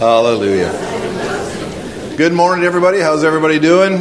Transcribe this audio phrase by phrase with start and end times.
[0.00, 0.72] Hallelujah.
[2.16, 3.00] Good morning, everybody.
[3.00, 3.98] How's everybody doing?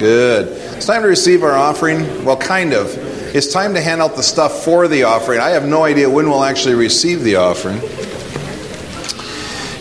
[0.00, 0.48] Good.
[0.74, 2.24] It's time to receive our offering.
[2.24, 2.88] Well, kind of.
[3.36, 5.38] It's time to hand out the stuff for the offering.
[5.38, 7.78] I have no idea when we'll actually receive the offering.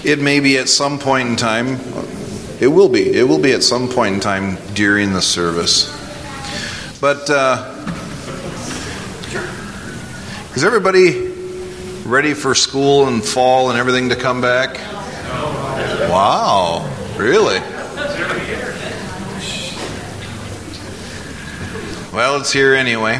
[0.07, 1.79] It may be at some point in time.
[2.59, 3.15] It will be.
[3.15, 5.89] It will be at some point in time during the service.
[7.01, 7.67] But uh,
[10.55, 11.33] is everybody
[12.05, 14.92] ready for school and fall and everything to come back?
[16.13, 16.85] Wow,
[17.17, 17.59] really?
[22.13, 23.15] Well, it's here anyway.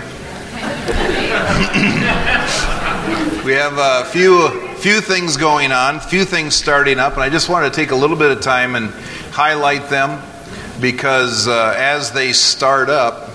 [3.44, 7.50] we have a few few things going on, few things starting up, and I just
[7.50, 8.92] want to take a little bit of time and
[9.32, 10.22] highlight them
[10.80, 13.32] because uh, as they start up,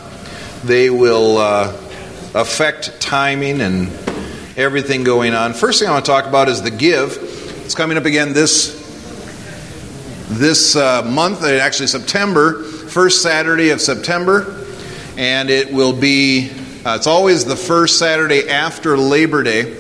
[0.63, 1.73] they will uh,
[2.33, 3.89] affect timing and
[4.57, 5.53] everything going on.
[5.53, 7.19] First thing I want to talk about is the give.
[7.65, 8.78] It's coming up again this
[10.29, 14.65] this uh, month, uh, actually September, first Saturday of September,
[15.17, 16.51] and it will be.
[16.85, 19.77] Uh, it's always the first Saturday after Labor Day.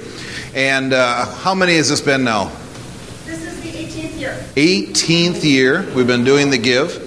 [0.54, 2.50] And uh, how many has this been now?
[3.24, 4.30] This is the 18th year.
[4.56, 7.04] 18th year we've been doing the give.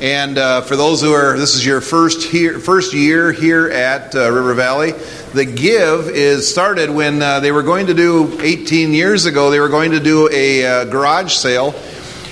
[0.00, 4.14] And uh, for those who are, this is your first here, first year here at
[4.14, 4.92] uh, River Valley.
[5.34, 9.50] The give is started when uh, they were going to do 18 years ago.
[9.50, 11.74] They were going to do a uh, garage sale,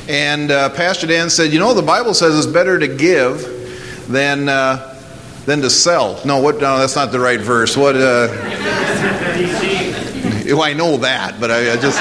[0.08, 4.48] and uh, Pastor Dan said, "You know, the Bible says it's better to give than
[4.48, 5.02] uh,
[5.44, 6.60] than to sell." No, what?
[6.60, 7.76] No, that's not the right verse.
[7.76, 7.94] What?
[7.94, 8.32] well,
[10.62, 12.00] I know that, but I, I just.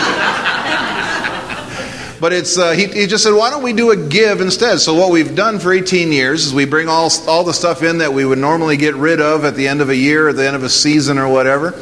[2.20, 4.80] But it's uh, he, he, just said, why don't we do a give instead?
[4.80, 7.98] So what we've done for 18 years is we bring all all the stuff in
[7.98, 10.48] that we would normally get rid of at the end of a year, at the
[10.48, 11.74] end of a season, or whatever.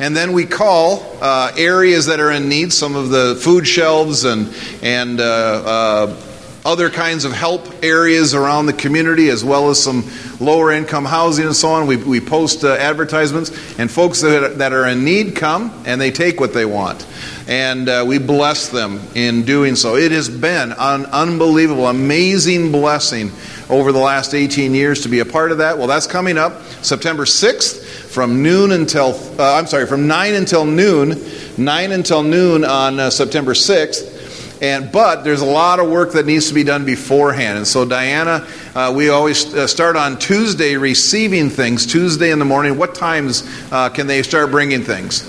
[0.00, 4.24] And then we call uh, areas that are in need, some of the food shelves
[4.24, 6.16] and and uh, uh
[6.62, 10.04] other kinds of help areas around the community, as well as some
[10.40, 11.86] lower income housing and so on.
[11.86, 16.10] We, we post uh, advertisements, and folks that, that are in need come and they
[16.10, 17.06] take what they want
[17.50, 19.96] and uh, we bless them in doing so.
[19.96, 23.32] It has been an unbelievable, amazing blessing
[23.68, 25.76] over the last 18 years to be a part of that.
[25.76, 27.79] Well, that's coming up September 6th
[28.10, 31.14] from noon until, uh, I'm sorry, from 9 until noon,
[31.56, 34.60] 9 until noon on uh, September 6th.
[34.60, 37.56] And, but there's a lot of work that needs to be done beforehand.
[37.56, 41.86] And so, Diana, uh, we always uh, start on Tuesday receiving things.
[41.86, 42.76] Tuesday in the morning.
[42.76, 45.22] What times uh, can they start bringing things?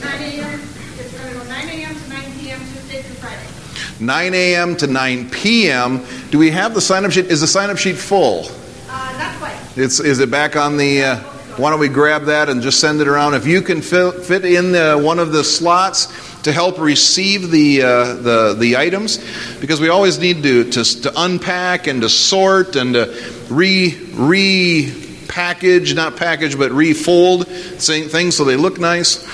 [4.02, 4.75] 9 a.m.
[4.78, 6.03] to 9 p.m.
[6.31, 7.28] Do we have the sign up sheet?
[7.28, 8.47] Is the sign up sheet full?
[8.90, 9.56] Uh, not quite.
[9.78, 11.31] It's, is it back on the.
[11.52, 13.34] Uh, why don't we grab that and just send it around?
[13.34, 18.14] If you can fit, in the, one of the slots to help receive the, uh,
[18.16, 19.20] the, the items,
[19.60, 25.24] because we always need to, to, to unpack and to sort and to re, re
[25.28, 29.28] package, not package, but refold things so they look nice.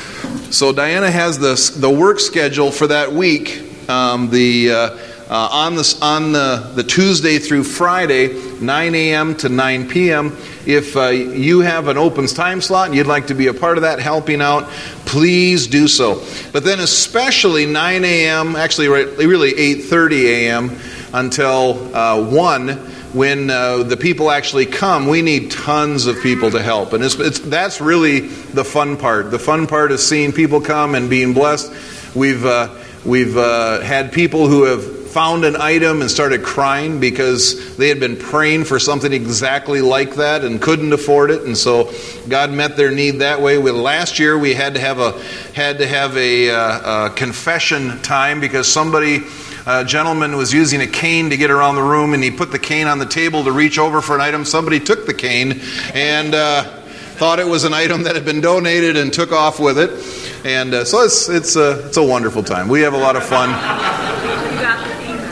[0.55, 4.97] So Diana has the, the work schedule for that week um, the, uh,
[5.29, 9.35] uh, on, the, on the, the Tuesday through Friday, 9 a.m.
[9.35, 10.37] to 9 p.m.
[10.65, 13.77] If uh, you have an open time slot and you'd like to be a part
[13.77, 14.69] of that, helping out,
[15.05, 16.23] please do so.
[16.53, 20.77] But then, especially 9 a.m., actually, right, really 8:30 a.m.
[21.13, 26.61] until uh, 1 when uh, the people actually come, we need tons of people to
[26.61, 26.93] help.
[26.93, 29.31] And it's, it's, that's really the fun part.
[29.31, 31.73] The fun part is seeing people come and being blessed.
[32.13, 32.69] We've, uh,
[33.07, 37.99] We've uh, had people who have found an item and started crying because they had
[37.99, 41.91] been praying for something exactly like that and couldn't afford it, and so
[42.29, 43.57] God met their need that way.
[43.57, 45.19] With last year, we had to have a
[45.55, 49.23] had to have a, uh, a confession time because somebody.
[49.69, 52.59] A gentleman was using a cane to get around the room, and he put the
[52.59, 54.45] cane on the table to reach over for an item.
[54.45, 55.59] Somebody took the cane
[55.93, 56.63] and uh,
[57.17, 59.89] thought it was an item that had been donated and took off with it.
[60.45, 62.69] And uh, so it's, it's, a, it's a wonderful time.
[62.69, 64.16] We have a lot of fun.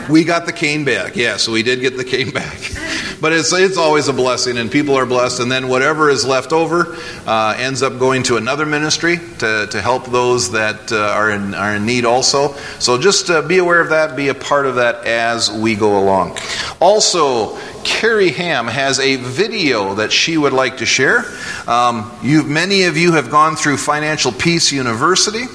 [0.08, 1.16] We got the cane back.
[1.16, 2.56] Yeah, so we did get the cane back.
[3.20, 5.40] but it's, it's always a blessing, and people are blessed.
[5.40, 9.82] And then whatever is left over uh, ends up going to another ministry to, to
[9.82, 12.52] help those that uh, are, in, are in need also.
[12.78, 15.98] So just uh, be aware of that, be a part of that as we go
[15.98, 16.38] along.
[16.80, 21.24] Also, Carrie Ham has a video that she would like to share.
[21.66, 25.46] Um, many of you have gone through Financial Peace University.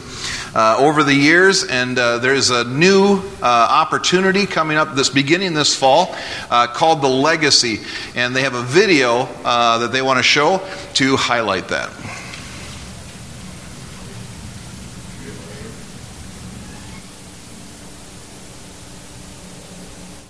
[0.53, 5.53] Uh, over the years, and uh, there's a new uh, opportunity coming up this beginning
[5.53, 6.13] this fall
[6.49, 7.79] uh, called the Legacy,
[8.15, 10.61] and they have a video uh, that they want to show
[10.93, 11.89] to highlight that.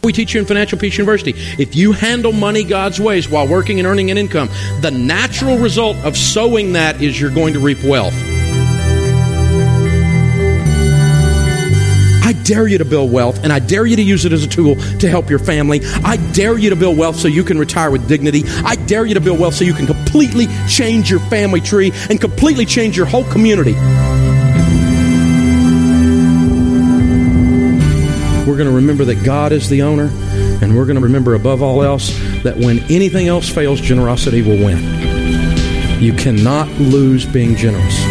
[0.03, 1.33] We teach you in Financial Peace University.
[1.61, 4.49] If you handle money God's ways while working and earning an income,
[4.81, 8.30] the natural result of sowing that is you're going to reap wealth.
[12.43, 14.75] Dare you to build wealth, and I dare you to use it as a tool
[14.75, 15.81] to help your family.
[16.03, 18.43] I dare you to build wealth so you can retire with dignity.
[18.63, 22.19] I dare you to build wealth so you can completely change your family tree and
[22.19, 23.73] completely change your whole community.
[28.47, 30.09] We're going to remember that God is the owner,
[30.61, 32.09] and we're going to remember above all else
[32.43, 34.79] that when anything else fails, generosity will win.
[36.01, 38.10] You cannot lose being generous.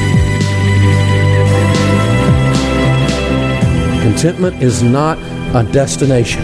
[4.02, 5.18] Contentment is not
[5.54, 6.42] a destination,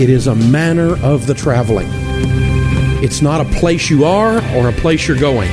[0.00, 1.88] it is a manner of the traveling.
[3.02, 5.50] It's not a place you are or a place you're going,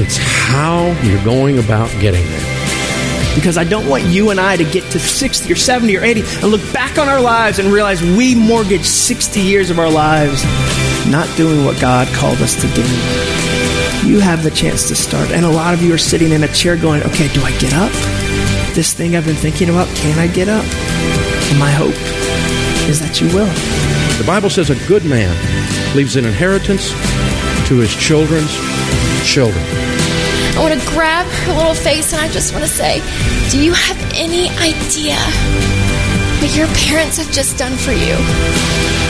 [0.00, 2.58] it's how you're going about getting there
[3.34, 6.22] because I don't want you and I to get to 60 or 70 or 80
[6.22, 10.42] and look back on our lives and realize we mortgaged 60 years of our lives
[11.08, 12.82] not doing what God called us to do.
[14.08, 15.30] You have the chance to start.
[15.30, 17.74] And a lot of you are sitting in a chair going, okay, do I get
[17.74, 18.17] up?
[18.78, 20.64] This thing I've been thinking about, can I get up?
[21.50, 21.98] And my hope
[22.88, 23.50] is that you will.
[24.18, 25.34] The Bible says a good man
[25.96, 26.90] leaves an inheritance
[27.66, 28.54] to his children's
[29.26, 29.64] children.
[30.54, 33.02] I want to grab her little face and I just want to say,
[33.50, 35.18] Do you have any idea
[36.38, 38.14] what your parents have just done for you?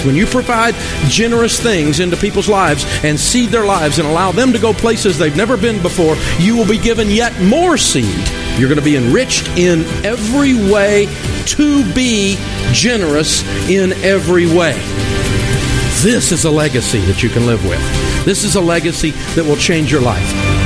[0.07, 0.77] When you provide
[1.11, 5.19] generous things into people's lives and seed their lives and allow them to go places
[5.19, 8.38] they've never been before, you will be given yet more seed.
[8.59, 11.07] You're going to be enriched in every way
[11.47, 12.37] to be
[12.73, 14.73] generous in every way.
[16.03, 17.81] This is a legacy that you can live with.
[18.25, 20.58] This is a legacy that will change your life.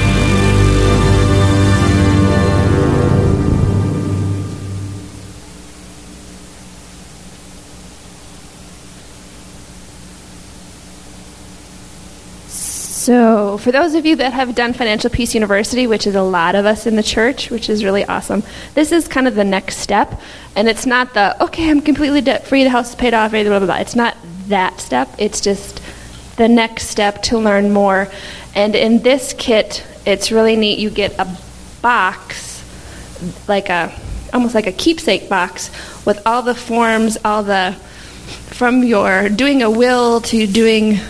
[13.02, 16.54] So, for those of you that have done Financial Peace University, which is a lot
[16.54, 18.44] of us in the church, which is really awesome,
[18.74, 20.20] this is kind of the next step.
[20.54, 23.42] And it's not the, okay, I'm completely debt free, the house is paid off, blah,
[23.42, 23.78] blah, blah.
[23.78, 24.16] It's not
[24.46, 25.08] that step.
[25.18, 25.82] It's just
[26.36, 28.06] the next step to learn more.
[28.54, 30.78] And in this kit, it's really neat.
[30.78, 31.26] You get a
[31.82, 32.62] box,
[33.48, 33.92] like a,
[34.32, 35.72] almost like a keepsake box,
[36.06, 37.72] with all the forms, all the,
[38.50, 41.00] from your doing a will to doing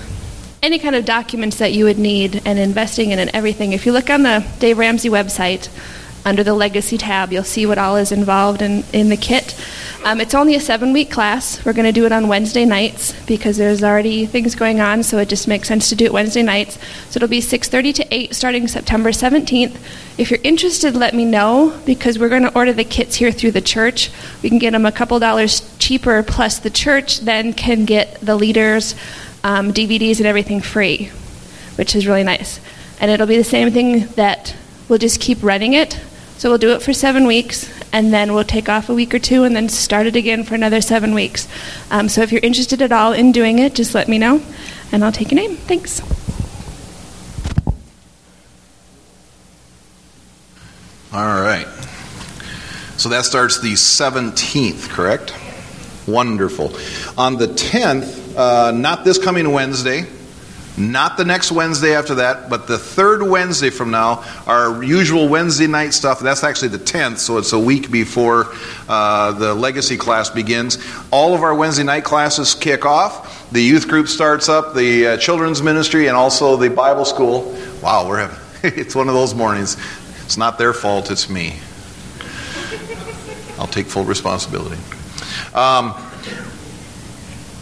[0.63, 3.73] any kind of documents that you would need and investing in and everything.
[3.73, 5.69] If you look on the Dave Ramsey website,
[6.25, 9.59] under the Legacy tab, you'll see what all is involved in, in the kit.
[10.05, 11.65] Um, it's only a seven week class.
[11.65, 15.19] We're going to do it on Wednesday nights because there's already things going on, so
[15.19, 16.79] it just makes sense to do it Wednesday nights.
[17.11, 19.77] So it'll be 6:30 to 8 starting September 17th.
[20.17, 23.53] If you're interested, let me know because we're going to order the kits here through
[23.53, 24.11] the church.
[24.43, 28.37] We can get them a couple dollars cheaper, plus the church then can get the
[28.37, 28.95] leaders
[29.45, 31.07] um, DVDs and everything free,
[31.77, 32.61] which is really nice.
[33.01, 34.55] And it'll be the same thing that
[34.89, 36.01] we'll just keep running it.
[36.39, 39.19] So we'll do it for seven weeks, and then we'll take off a week or
[39.19, 41.47] two, and then start it again for another seven weeks.
[41.91, 44.43] Um, so if you're interested at all in doing it, just let me know,
[44.91, 45.57] and I'll take your name.
[45.57, 46.01] Thanks.
[51.13, 51.67] All right.
[52.97, 55.35] So that starts the 17th, correct?
[56.07, 56.73] Wonderful.
[57.19, 60.07] On the 10th, uh, not this coming Wednesday,
[60.77, 65.67] not the next Wednesday after that, but the third Wednesday from now, our usual Wednesday
[65.67, 66.21] night stuff.
[66.21, 68.47] That's actually the 10th, so it's a week before
[68.89, 70.79] uh, the legacy class begins.
[71.11, 73.51] All of our Wednesday night classes kick off.
[73.53, 77.55] The youth group starts up, the uh, children's ministry, and also the Bible school.
[77.83, 78.39] Wow, we're having,
[78.81, 79.77] it's one of those mornings.
[80.25, 81.59] It's not their fault, it's me.
[83.59, 84.81] I'll take full responsibility.
[85.55, 85.95] Um,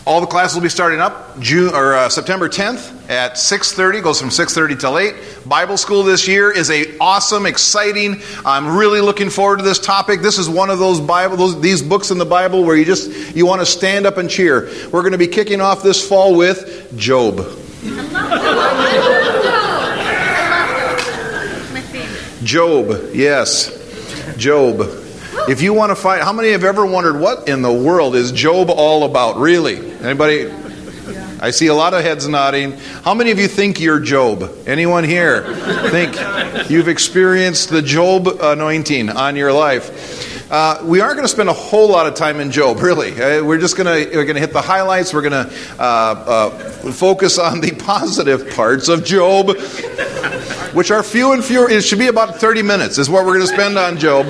[0.06, 4.02] all the classes will be starting up June or uh, September 10th at 6:30.
[4.02, 5.14] Goes from 6:30 till 8.
[5.46, 8.22] Bible school this year is a awesome, exciting.
[8.44, 10.22] I'm really looking forward to this topic.
[10.22, 13.36] This is one of those Bible, those, these books in the Bible where you just
[13.36, 14.70] you want to stand up and cheer.
[14.90, 17.38] We're going to be kicking off this fall with Job.
[22.42, 23.70] Job, yes,
[24.38, 25.09] Job.
[25.48, 28.30] If you want to fight, how many have ever wondered what in the world is
[28.30, 29.36] Job all about?
[29.36, 29.78] Really?
[30.00, 30.50] Anybody?
[31.40, 32.72] I see a lot of heads nodding.
[33.02, 34.44] How many of you think you're Job?
[34.66, 35.42] Anyone here
[35.90, 40.50] think you've experienced the Job anointing on your life?
[40.52, 43.12] Uh, we aren't going to spend a whole lot of time in Job, really.
[43.12, 45.14] Uh, we're just going to we're going to hit the highlights.
[45.14, 46.50] We're going to uh, uh,
[46.92, 49.56] focus on the positive parts of Job,
[50.74, 51.70] which are few and fewer.
[51.70, 52.98] It should be about 30 minutes.
[52.98, 54.26] Is what we're going to spend on Job.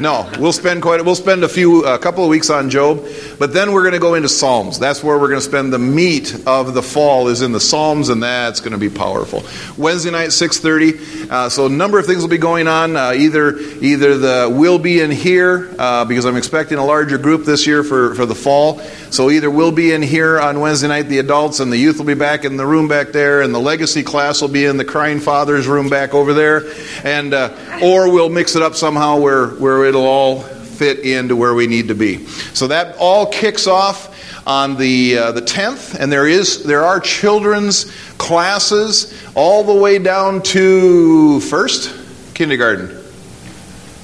[0.00, 1.04] No, we'll spend quite.
[1.04, 3.06] We'll spend a few, a couple of weeks on Job.
[3.38, 4.78] But then we're going to go into Psalms.
[4.78, 8.08] That's where we're going to spend the meat of the fall is in the Psalms,
[8.08, 9.44] and that's going to be powerful.
[9.76, 11.30] Wednesday night, 6.30.
[11.30, 12.96] Uh, so a number of things will be going on.
[12.96, 17.44] Uh, either either the will be in here, uh, because I'm expecting a larger group
[17.44, 18.80] this year for, for the fall.
[19.10, 22.04] So either we'll be in here on Wednesday night, the adults, and the youth will
[22.04, 24.84] be back in the room back there, and the legacy class will be in the
[24.84, 26.62] crying fathers room back over there.
[27.04, 31.54] And, uh, or we'll mix it up somehow where, where it'll all fit into where
[31.54, 32.26] we need to be.
[32.26, 34.10] So that all kicks off
[34.46, 39.98] on the uh, the 10th, and there is there are children's classes all the way
[39.98, 43.04] down to first kindergarten.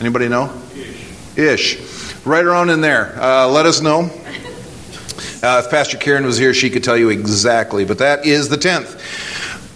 [0.00, 0.50] Anybody know?
[1.37, 1.78] Ish.
[2.25, 3.20] Right around in there.
[3.20, 4.10] Uh, let us know.
[5.42, 7.84] Uh, if Pastor Karen was here, she could tell you exactly.
[7.84, 8.99] But that is the 10th.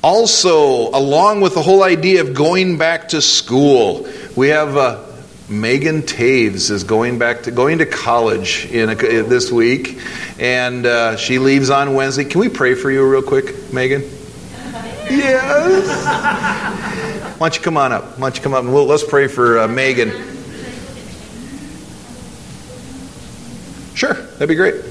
[0.02, 4.06] Also, along with the whole idea of going back to school,
[4.37, 5.02] we have uh,
[5.61, 10.00] Megan Taves is going back to going to college in a, this week,
[10.38, 12.25] and uh, she leaves on Wednesday.
[12.25, 14.02] Can we pray for you real quick, Megan?
[15.08, 16.04] Yes.
[17.38, 18.18] Why don't you come on up?
[18.18, 20.11] Why don't you come up and we'll, let's pray for uh, Megan.
[23.94, 24.82] Sure, that'd be great.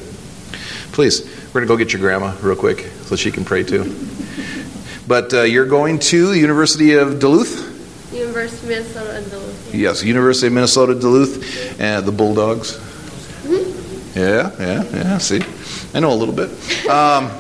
[0.94, 3.96] Please, we're to go get your grandma real quick so she can pray too.
[5.08, 8.14] But uh, you're going to the University of Duluth?
[8.14, 9.53] University of Minnesota Duluth.
[9.74, 12.80] Yes, University of Minnesota Duluth, and the Bulldogs.
[14.16, 15.18] Yeah, yeah, yeah.
[15.18, 15.42] See,
[15.96, 16.52] I know a little bit.
[16.88, 17.32] Um,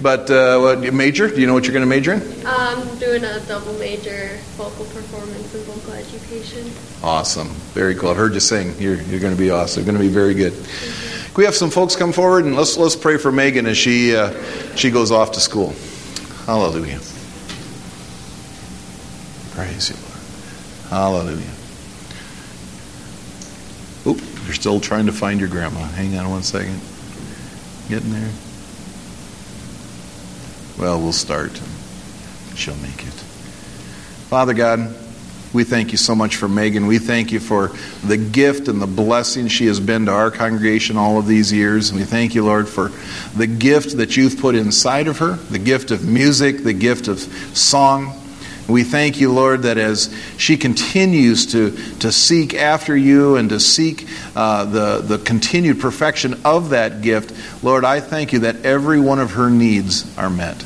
[0.00, 1.28] but uh, what major?
[1.28, 2.46] Do you know what you're going to major in?
[2.46, 6.70] I'm doing a double major, vocal performance and vocal education.
[7.02, 8.10] Awesome, very cool.
[8.10, 8.74] I've heard you sing.
[8.78, 9.84] You're you're going to be awesome.
[9.84, 10.52] You're going to be very good.
[10.54, 14.16] Can we have some folks come forward and let's let's pray for Megan as she
[14.16, 14.32] uh,
[14.76, 15.74] she goes off to school.
[16.46, 17.00] Hallelujah.
[19.50, 20.90] Praise you, Lord.
[20.90, 21.55] Hallelujah.
[24.46, 25.80] You're still trying to find your grandma.
[25.80, 26.80] Hang on one second.
[27.88, 28.30] Getting there.
[30.78, 31.60] Well, we'll start.
[32.54, 33.12] She'll make it.
[34.28, 34.94] Father God,
[35.52, 36.86] we thank you so much for Megan.
[36.86, 37.72] We thank you for
[38.04, 41.90] the gift and the blessing she has been to our congregation all of these years.
[41.90, 42.90] And we thank you, Lord, for
[43.36, 47.20] the gift that you've put inside of her the gift of music, the gift of
[47.56, 48.20] song.
[48.68, 53.60] We thank you, Lord, that as she continues to, to seek after you and to
[53.60, 57.32] seek uh, the, the continued perfection of that gift,
[57.62, 60.60] Lord, I thank you that every one of her needs are met.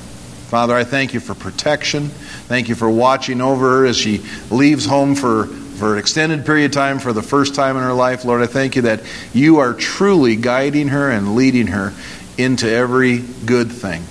[0.51, 2.09] Father, I thank you for protection.
[2.09, 6.71] Thank you for watching over her as she leaves home for, for an extended period
[6.71, 8.25] of time for the first time in her life.
[8.25, 9.03] Lord, I thank you that
[9.35, 11.93] you are truly guiding her and leading her
[12.39, 14.03] into every good thing.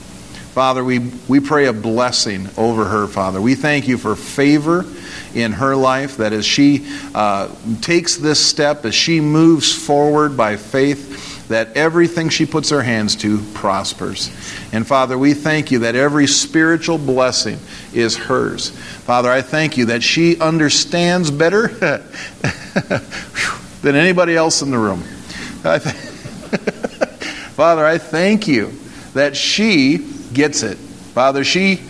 [0.59, 0.99] Father, we,
[1.29, 3.39] we pray a blessing over her, Father.
[3.39, 4.85] We thank you for favor
[5.33, 6.85] in her life, that as she
[7.15, 7.47] uh,
[7.79, 13.15] takes this step, as she moves forward by faith, that everything she puts her hands
[13.15, 14.27] to prospers.
[14.73, 17.57] And Father, we thank you that every spiritual blessing
[17.93, 18.71] is hers.
[18.71, 21.69] Father, I thank you that she understands better
[23.81, 25.03] than anybody else in the room.
[27.55, 28.73] Father, I thank you
[29.13, 30.77] that she gets it.
[30.77, 31.81] Father, she,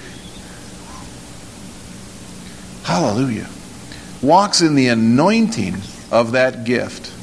[2.83, 3.47] hallelujah,
[4.21, 5.75] walks in the anointing
[6.11, 7.13] of that gift.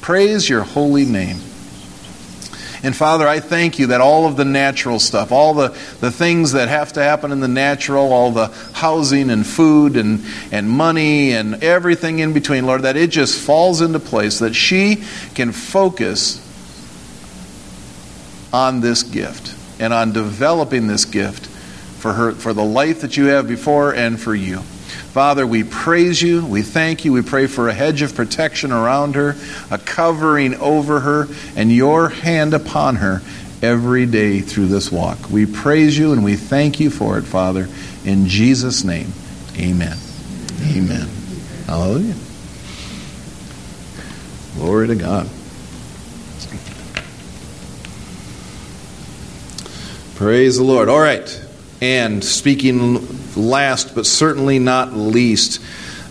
[0.00, 1.38] Praise your holy name.
[2.82, 5.68] And Father, I thank you that all of the natural stuff, all the,
[6.00, 10.24] the things that have to happen in the natural, all the housing and food and,
[10.52, 15.02] and money and everything in between, Lord, that it just falls into place, that she
[15.34, 16.44] can focus
[18.52, 23.26] on this gift and on developing this gift for her for the life that you
[23.26, 24.58] have before and for you.
[24.58, 26.44] Father, we praise you.
[26.44, 27.12] We thank you.
[27.12, 29.36] We pray for a hedge of protection around her,
[29.70, 33.22] a covering over her, and your hand upon her
[33.62, 35.30] every day through this walk.
[35.30, 37.68] We praise you and we thank you for it, Father.
[38.04, 39.12] In Jesus' name,
[39.56, 39.96] amen.
[40.62, 41.08] Amen.
[41.66, 42.14] Hallelujah.
[44.56, 45.28] Glory to God.
[50.18, 50.88] Praise the Lord.
[50.88, 51.46] All right.
[51.80, 53.06] And speaking
[53.36, 55.62] last but certainly not least,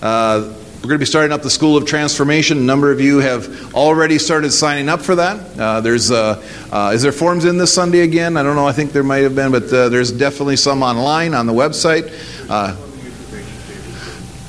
[0.01, 0.43] uh,
[0.75, 2.57] we're going to be starting up the School of Transformation.
[2.57, 5.59] A number of you have already started signing up for that.
[5.59, 8.37] Uh, there's uh, uh, is there forms in this Sunday again?
[8.37, 8.65] I don't know.
[8.65, 12.07] I think there might have been, but uh, there's definitely some online on the website.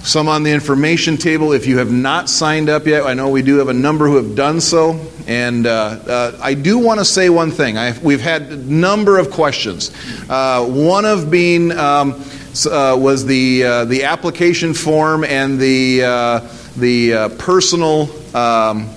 [0.02, 1.52] Some on the information table.
[1.52, 4.16] If you have not signed up yet, I know we do have a number who
[4.16, 5.06] have done so.
[5.26, 7.76] And uh, uh, I do want to say one thing.
[7.76, 9.90] I've, we've had a number of questions.
[10.28, 12.24] Uh, one of being um,
[12.70, 16.38] uh, was the uh, the application form and the uh,
[16.76, 18.08] the personal.
[18.34, 18.88] Um,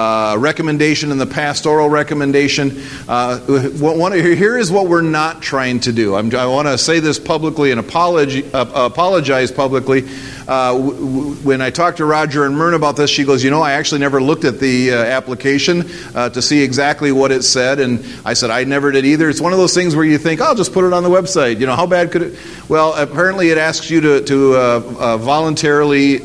[0.00, 2.82] uh, recommendation and the pastoral recommendation.
[3.06, 6.14] Uh, one, here is what we're not trying to do.
[6.14, 10.08] I'm, i want to say this publicly and uh, apologize publicly.
[10.48, 13.50] Uh, w- w- when I talked to Roger and Myrna about this, she goes, You
[13.50, 15.82] know, I actually never looked at the uh, application
[16.14, 17.78] to see exactly what it said.
[17.78, 19.28] And I said, I never did either.
[19.28, 21.60] It's one of those things where you think, I'll just put it on the website.
[21.60, 22.38] You know, how bad could it?
[22.68, 26.20] Well, apparently it asks you to, to voluntarily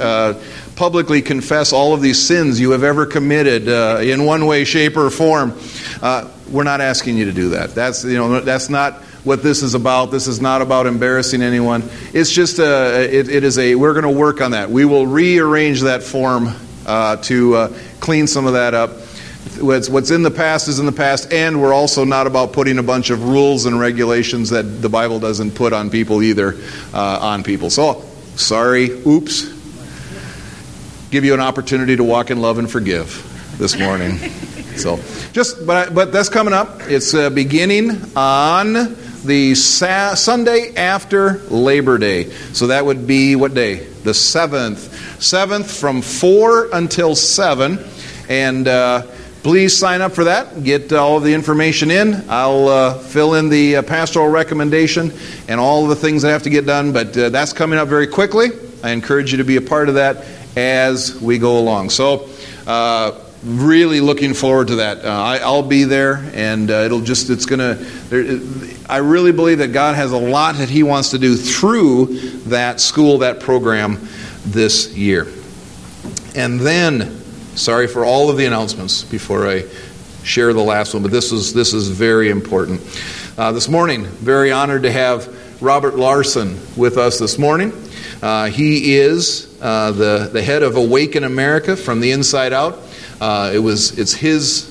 [0.76, 4.98] publicly confess all of these sins you have ever committed uh, in one way, shape,
[4.98, 5.58] or form.
[6.02, 7.74] Uh, we're not asking you to do that.
[7.74, 10.12] That's you know that's not what this is about.
[10.12, 11.84] This is not about embarrassing anyone.
[12.14, 13.76] It's just a, it, it is a.
[13.76, 14.70] We're going to work on that.
[14.70, 16.54] We will rearrange that form
[16.86, 18.92] uh, to uh, clean some of that up.
[19.60, 22.78] What's, what's in the past is in the past, and we're also not about putting
[22.78, 26.56] a bunch of rules and regulations that the Bible doesn't put on people either
[26.94, 27.70] uh, on people.
[27.70, 28.04] So,
[28.36, 29.55] sorry, oops,
[31.16, 34.18] give you an opportunity to walk in love and forgive this morning.
[34.76, 35.00] so,
[35.32, 36.82] just but but that's coming up.
[36.90, 42.32] It's uh, beginning on the sa- Sunday after Labor Day.
[42.52, 43.76] So that would be what day?
[43.76, 45.24] The seventh.
[45.24, 47.80] Seventh from four until seven,
[48.28, 48.68] and.
[48.68, 49.08] Uh,
[49.42, 50.64] please sign up for that.
[50.64, 52.26] Get all of the information in.
[52.30, 55.14] I'll uh, fill in the uh, pastoral recommendation
[55.48, 57.88] and all of the things that have to get done, but uh, that's coming up
[57.88, 58.48] very quickly.
[58.84, 61.90] I encourage you to be a part of that as we go along.
[61.90, 62.30] So,
[62.66, 65.06] uh, really looking forward to that.
[65.06, 69.60] Uh, I, will be there, and uh, it'll just, it's going to, I really believe
[69.60, 72.06] that God has a lot that He wants to do through
[72.46, 74.00] that school, that program
[74.46, 75.28] this year.
[76.36, 77.12] And then,
[77.56, 79.64] sorry for all of the announcements before I
[80.24, 82.82] share the last one, but this is, this is very important.
[83.38, 87.72] Uh, this morning, very honored to have Robert Larson with us this morning.
[88.26, 92.80] Uh, he is uh, the, the head of Awaken America from the inside out.
[93.22, 94.66] Uh, it was, it's his,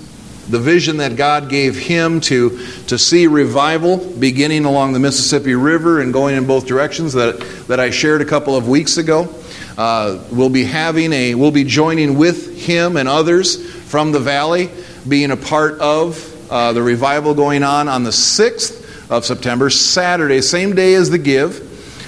[0.48, 6.00] the vision that God gave him to, to see revival beginning along the Mississippi River
[6.00, 9.32] and going in both directions that, that I shared a couple of weeks ago.
[9.78, 14.68] Uh, we'll be having a, we'll be joining with him and others from the valley,
[15.06, 20.40] being a part of uh, the revival going on on the 6th of September, Saturday,
[20.40, 21.63] same day as the Give.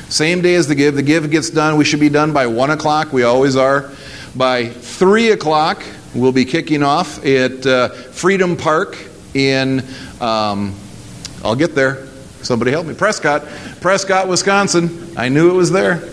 [0.08, 0.94] Same day as the give.
[0.94, 1.76] The give gets done.
[1.76, 3.12] We should be done by 1 o'clock.
[3.12, 3.90] We always are.
[4.36, 5.82] By 3 o'clock,
[6.14, 8.96] we'll be kicking off at uh, Freedom Park
[9.34, 9.82] in,
[10.20, 10.74] um,
[11.42, 12.06] I'll get there.
[12.42, 12.94] Somebody help me.
[12.94, 13.46] Prescott.
[13.80, 15.12] Prescott, Wisconsin.
[15.16, 16.08] I knew it was there.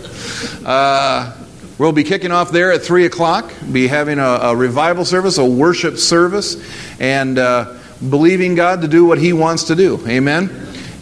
[0.64, 1.32] Uh,
[1.78, 3.52] we'll be kicking off there at 3 o'clock.
[3.70, 6.56] Be having a, a revival service, a worship service,
[6.98, 7.78] and uh,
[8.10, 10.04] believing God to do what He wants to do.
[10.08, 10.50] Amen.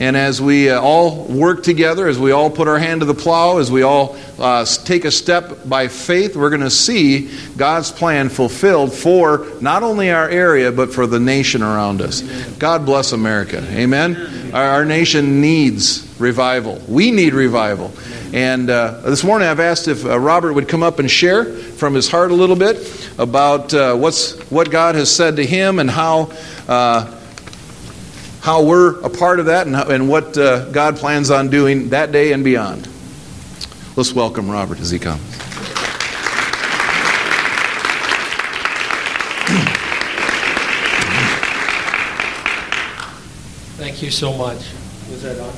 [0.02, 3.14] And as we uh, all work together, as we all put our hand to the
[3.14, 7.92] plow, as we all uh, take a step by faith, we're going to see God's
[7.92, 12.20] plan fulfilled for not only our area, but for the nation around us.
[12.58, 13.64] God bless America.
[13.70, 14.50] Amen.
[14.52, 16.82] Our, our nation needs revival.
[16.88, 17.92] We need revival.
[18.32, 21.94] And uh, this morning I've asked if uh, Robert would come up and share from
[21.94, 25.88] his heart a little bit about uh, what's, what God has said to him and
[25.88, 26.32] how
[26.66, 27.21] uh,
[28.42, 31.90] how we're a part of that and, how, and what uh, God plans on doing
[31.90, 32.88] that day and beyond.
[33.94, 35.22] Let's welcome Robert as he comes.
[43.78, 44.58] Thank you so much.
[45.10, 45.54] Is that on?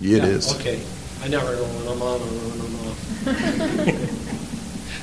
[0.00, 0.52] It yeah, is.
[0.56, 0.82] Okay.
[1.22, 2.74] I never know when I'm on or when I'm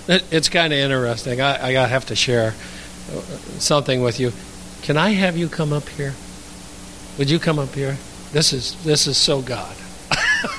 [0.09, 0.25] off.
[0.33, 1.39] it's kind of interesting.
[1.39, 2.53] I, I have to share
[3.13, 3.21] uh,
[3.59, 4.33] something with you.
[4.81, 6.15] Can I have you come up here?
[7.17, 7.97] Would you come up here?
[8.33, 9.73] This is this is so God.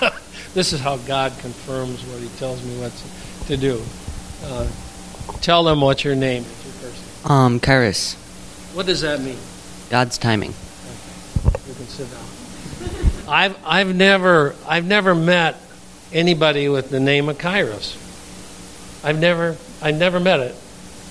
[0.54, 2.92] this is how God confirms what He tells me what
[3.46, 3.82] to, do.
[4.42, 4.66] Uh,
[5.42, 6.82] tell them what your name is.
[7.22, 7.32] Your.
[7.32, 8.14] Um, Kairos.
[8.74, 9.36] What does that mean?
[9.90, 10.54] God's timing.
[11.44, 11.58] Okay.
[11.68, 13.28] You can sit down.
[13.28, 15.60] I've I've never I've never met
[16.10, 17.96] anybody with the name of Kairos.
[19.04, 20.54] I've never I never met it,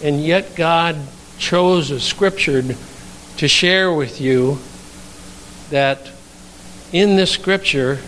[0.03, 0.95] and yet God
[1.37, 2.63] chose a scripture
[3.37, 4.57] to share with you
[5.75, 6.09] that
[6.93, 7.99] in this scripture,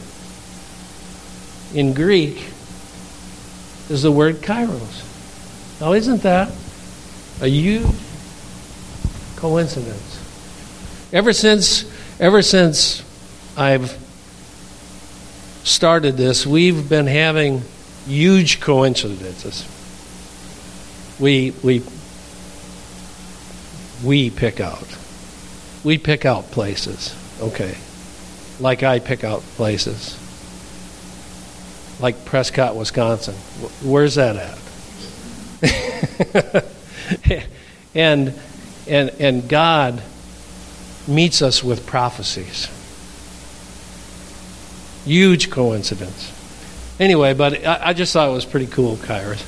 [1.74, 2.48] in Greek,
[3.90, 5.04] is the word kairos.
[5.82, 6.50] Now, isn't that
[7.42, 7.86] a huge
[9.36, 10.24] coincidence?
[11.12, 11.84] Ever since,
[12.22, 13.04] ever since
[13.58, 13.98] I've
[15.66, 17.64] started this, we've been having
[18.06, 19.68] huge coincidences.
[21.20, 21.84] We we
[24.04, 24.88] we pick out.
[25.84, 27.16] We pick out places.
[27.40, 27.78] Okay.
[28.60, 30.18] Like I pick out places.
[32.00, 33.36] Like Prescott, Wisconsin.
[33.84, 34.36] Where's that
[35.64, 36.66] at?
[37.98, 38.40] And,
[38.88, 40.04] and, and God
[41.08, 42.70] meets us with prophecies.
[45.04, 46.32] Huge coincidence.
[47.00, 49.44] Anyway, but I, I just thought it was pretty cool, Kairos,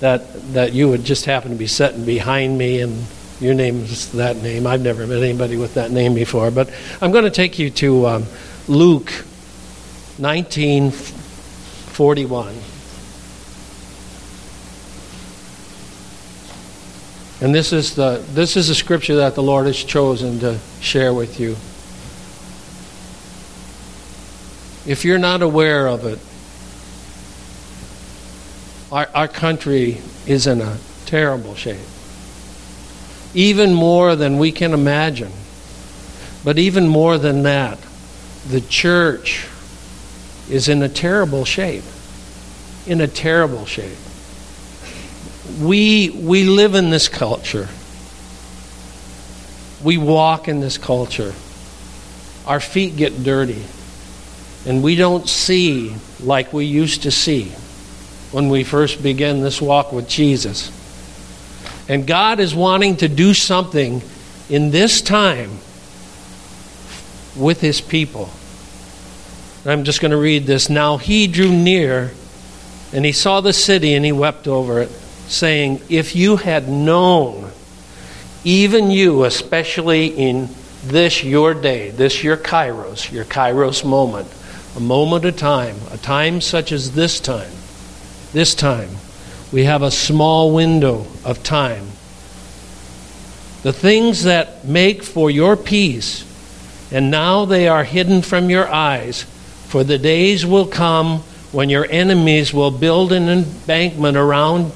[0.00, 3.04] that, that you would just happen to be sitting behind me and
[3.40, 4.66] your name is that name.
[4.66, 6.50] I've never met anybody with that name before.
[6.50, 6.70] But
[7.00, 8.26] I'm going to take you to um,
[8.66, 9.10] Luke
[10.18, 12.54] 1941.
[17.40, 21.14] And this is the this is a scripture that the Lord has chosen to share
[21.14, 21.52] with you.
[24.90, 26.18] If you're not aware of it,
[28.90, 31.78] our, our country is in a terrible shape.
[33.34, 35.32] Even more than we can imagine.
[36.44, 37.78] But even more than that,
[38.48, 39.46] the church
[40.48, 41.84] is in a terrible shape.
[42.86, 43.98] In a terrible shape
[45.60, 47.68] we, we live in this culture.
[49.82, 51.34] We walk in this culture.
[52.46, 53.64] Our feet get dirty.
[54.66, 57.52] And we don't see like we used to see
[58.32, 60.70] when we first began this walk with Jesus.
[61.88, 64.02] And God is wanting to do something
[64.50, 65.50] in this time
[67.36, 68.30] with his people.
[69.64, 70.68] I'm just going to read this.
[70.68, 72.12] Now he drew near
[72.92, 74.90] and he saw the city and he wept over it
[75.28, 77.50] saying, If you had known,
[78.44, 80.48] even you, especially in
[80.84, 84.28] this your day, this your kairos, your kairos moment,
[84.76, 87.50] a moment of time, a time such as this time,
[88.32, 88.90] this time,
[89.52, 91.86] we have a small window of time.
[93.62, 96.24] The things that make for your peace,
[96.92, 99.22] and now they are hidden from your eyes,
[99.66, 104.72] for the days will come when your enemies will build an embankment around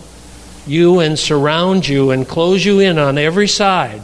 [0.67, 4.03] you and surround you and close you in on every side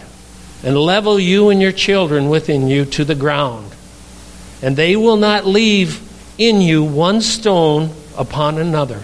[0.62, 3.70] and level you and your children within you to the ground.
[4.60, 6.02] And they will not leave
[6.36, 9.02] in you one stone upon another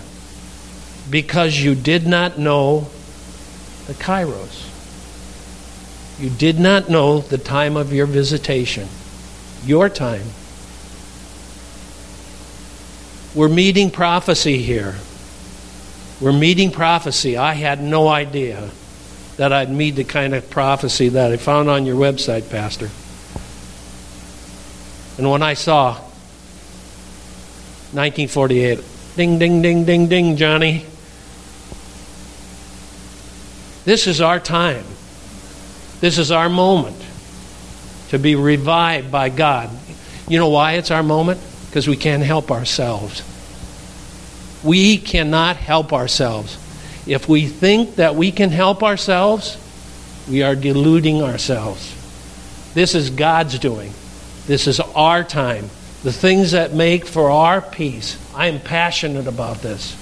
[1.10, 2.88] because you did not know
[3.86, 4.70] the kairos.
[6.18, 8.88] You did not know the time of your visitation,
[9.64, 10.26] your time.
[13.34, 14.94] We're meeting prophecy here.
[16.20, 17.36] We're meeting prophecy.
[17.36, 18.70] I had no idea
[19.36, 22.90] that I'd meet the kind of prophecy that I found on your website, Pastor.
[25.18, 25.94] And when I saw
[27.94, 28.80] 1948,
[29.16, 30.86] ding, ding, ding, ding, ding, Johnny.
[33.84, 34.84] This is our time.
[36.00, 36.96] This is our moment
[38.08, 39.70] to be revived by God.
[40.28, 41.40] You know why it's our moment?
[41.66, 43.22] Because we can't help ourselves.
[44.62, 46.58] We cannot help ourselves.
[47.06, 49.58] If we think that we can help ourselves,
[50.28, 51.92] we are deluding ourselves.
[52.72, 53.92] This is God's doing.
[54.46, 55.68] This is our time.
[56.02, 58.18] The things that make for our peace.
[58.34, 59.96] I am passionate about this.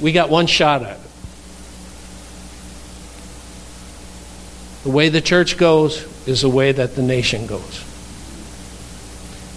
[0.00, 1.07] We got one shot at it.
[4.84, 7.84] The way the church goes is the way that the nation goes.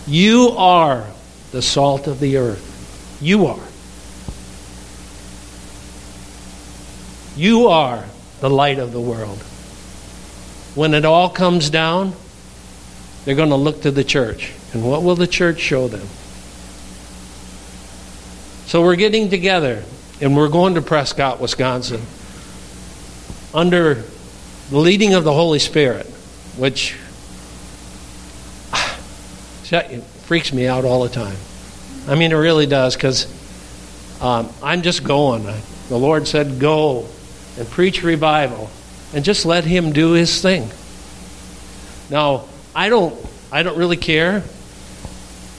[0.07, 1.07] You are
[1.51, 3.19] the salt of the earth.
[3.21, 3.59] You are.
[7.35, 8.05] You are
[8.39, 9.37] the light of the world.
[10.73, 12.13] When it all comes down,
[13.25, 14.51] they're going to look to the church.
[14.73, 16.07] And what will the church show them?
[18.65, 19.83] So we're getting together
[20.21, 22.01] and we're going to Prescott, Wisconsin
[23.53, 24.03] under
[24.71, 26.05] the leading of the Holy Spirit,
[26.57, 26.93] which
[30.23, 31.35] freaks me out all the time.
[32.07, 33.27] I mean, it really does because
[34.21, 35.43] um, I'm just going.
[35.89, 37.05] The Lord said, go
[37.59, 38.71] and preach revival
[39.13, 40.71] and just let Him do His thing.
[42.09, 43.13] Now, I don't,
[43.51, 44.43] I don't really care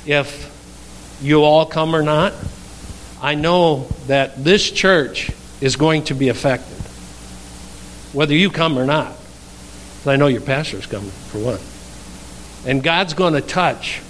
[0.06, 2.32] if you all come or not.
[3.20, 6.71] I know that this church is going to be affected,
[8.12, 9.16] whether you come or not.
[10.04, 11.60] I know your pastor's coming, for one.
[12.68, 14.00] And God's going to touch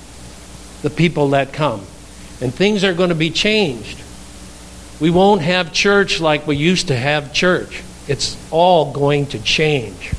[0.83, 1.87] the people that come
[2.43, 3.99] and things are going to be changed.
[5.01, 7.83] We won't have church like we used to have church.
[8.09, 10.12] It's all going to change.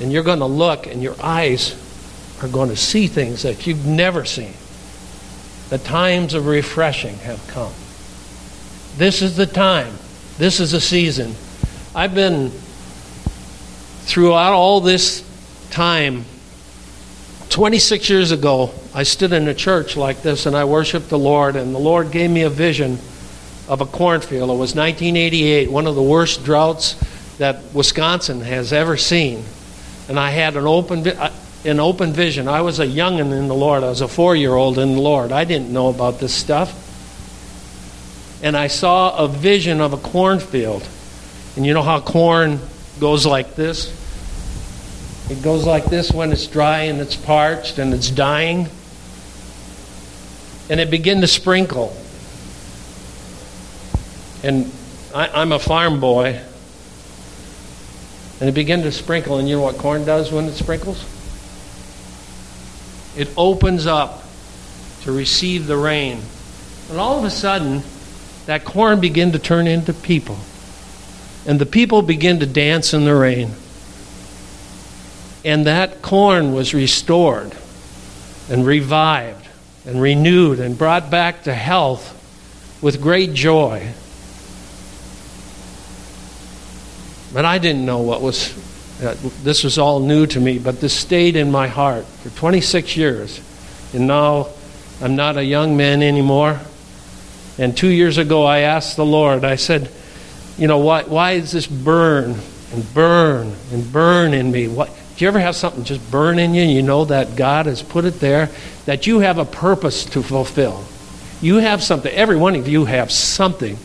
[0.00, 1.76] And you're going to look, and your eyes
[2.42, 4.54] are going to see things that you've never seen.
[5.68, 7.72] The times of refreshing have come.
[8.96, 9.92] This is the time.
[10.38, 11.34] This is a season.
[11.94, 12.50] I've been
[14.06, 15.22] throughout all this
[15.70, 16.24] time
[17.54, 21.54] 26 years ago, I stood in a church like this and I worshiped the Lord,
[21.54, 22.98] and the Lord gave me a vision
[23.68, 24.50] of a cornfield.
[24.50, 26.94] It was 1988, one of the worst droughts
[27.38, 29.44] that Wisconsin has ever seen.
[30.08, 31.32] And I had an open, uh,
[31.64, 32.48] an open vision.
[32.48, 33.84] I was a youngin' in the Lord.
[33.84, 35.30] I was a four year old in the Lord.
[35.30, 36.72] I didn't know about this stuff.
[38.44, 40.86] And I saw a vision of a cornfield.
[41.56, 42.60] And you know how corn
[43.00, 43.90] goes like this?
[45.30, 48.68] It goes like this when it's dry and it's parched and it's dying.
[50.68, 51.96] And it began to sprinkle.
[54.42, 54.70] And
[55.14, 56.38] I, I'm a farm boy.
[58.40, 59.38] And it began to sprinkle.
[59.38, 61.02] And you know what corn does when it sprinkles?
[63.16, 64.22] It opens up
[65.04, 66.20] to receive the rain.
[66.90, 67.82] And all of a sudden,
[68.46, 70.38] that corn began to turn into people.
[71.46, 73.52] And the people began to dance in the rain.
[75.44, 77.54] And that corn was restored
[78.48, 79.46] and revived
[79.86, 82.10] and renewed and brought back to health
[82.82, 83.92] with great joy.
[87.32, 88.54] But I didn't know what was,
[89.02, 92.96] uh, this was all new to me, but this stayed in my heart for 26
[92.96, 93.40] years.
[93.92, 94.48] And now
[95.02, 96.60] I'm not a young man anymore.
[97.58, 99.90] And two years ago, I asked the Lord, I said,
[100.58, 102.36] You know, why, why does this burn
[102.72, 104.68] and burn and burn in me?
[104.68, 107.66] What, do you ever have something just burn in you and you know that God
[107.66, 108.50] has put it there?
[108.86, 110.84] That you have a purpose to fulfill.
[111.40, 113.78] You have something, every one of you have something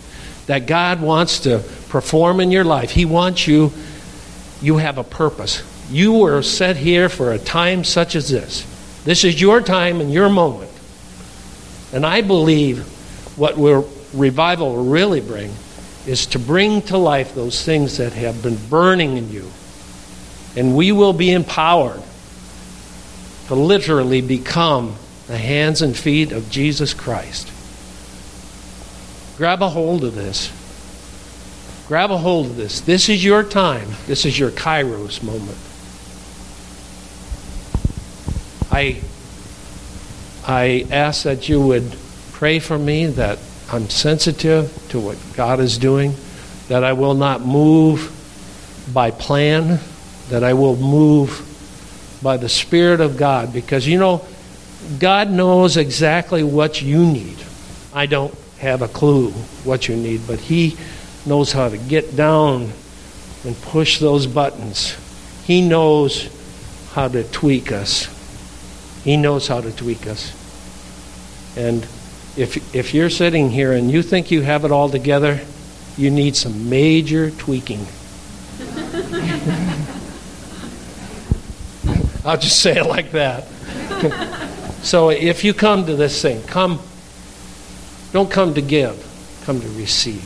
[0.47, 2.89] that God wants to perform in your life.
[2.89, 3.71] He wants you,
[4.62, 5.62] you have a purpose.
[5.91, 8.65] You were set here for a time such as this.
[9.03, 10.71] This is your time and your moment.
[11.93, 12.88] And I believe
[13.39, 15.54] what will, revival will really bring
[16.06, 19.49] is to bring to life those things that have been burning in you.
[20.56, 22.02] And we will be empowered
[23.47, 24.95] to literally become
[25.28, 27.52] the hands and feet of Jesus Christ.
[29.38, 30.52] Grab a hold of this.
[31.88, 32.82] Grab a hold of this.
[32.82, 33.88] This is your time.
[34.06, 35.58] This is your Kairos moment.
[38.71, 39.02] I,
[40.45, 41.95] I ask that you would
[42.39, 43.38] pray for me that
[43.69, 46.15] I'm sensitive to what God is doing,
[46.69, 48.15] that I will not move
[48.93, 49.82] by plan,
[50.30, 51.45] that I will move
[52.23, 54.25] by the Spirit of God, because you know,
[54.99, 57.36] God knows exactly what you need.
[57.93, 59.32] I don't have a clue
[59.65, 60.78] what you need, but He
[61.25, 62.71] knows how to get down
[63.43, 64.95] and push those buttons.
[65.43, 66.30] He knows
[66.93, 68.08] how to tweak us.
[69.04, 70.34] He knows how to tweak us.
[71.58, 71.86] And
[72.39, 75.41] if, if you're sitting here and you think you have it all together,
[75.97, 77.86] you need some major tweaking.
[82.23, 83.43] I'll just say it like that.
[84.84, 86.80] so if you come to this thing, come,
[88.13, 88.95] don't come to give,
[89.43, 90.23] come to receive.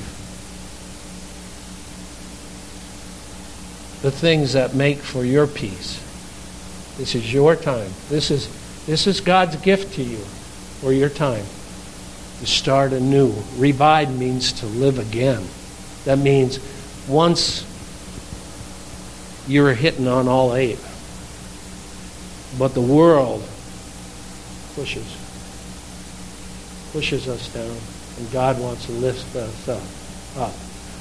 [4.04, 6.00] The things that make for your peace.
[7.00, 7.90] This is your time.
[8.10, 11.46] This is, this is God's gift to you for your time
[12.44, 13.34] to start anew.
[13.56, 15.48] Revive means to live again.
[16.04, 16.60] That means
[17.08, 17.66] once
[19.48, 20.80] you're hitting on all eight,
[22.60, 23.48] but the world
[24.76, 25.06] pushes,
[26.92, 27.78] pushes us down,
[28.18, 30.42] and God wants to lift us up.
[30.42, 30.54] up.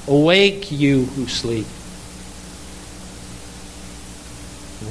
[0.06, 1.66] Awake, you who sleep.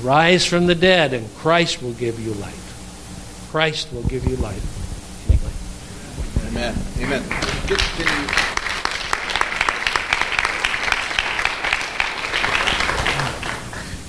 [0.03, 3.47] Rise from the dead, and Christ will give you life.
[3.51, 4.80] Christ will give you life.
[6.51, 6.75] Amen.
[6.97, 7.23] Amen.
[7.29, 7.75] Can you,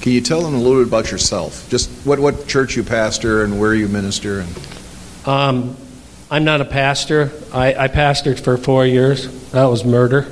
[0.01, 1.69] can you tell them a little bit about yourself?
[1.71, 4.41] Just what, what church you pastor and where you minister?
[4.41, 4.59] And
[5.25, 5.77] Um,
[6.33, 7.31] I'm not a pastor.
[7.53, 9.29] I, I pastored for four years.
[9.53, 10.23] That was murder.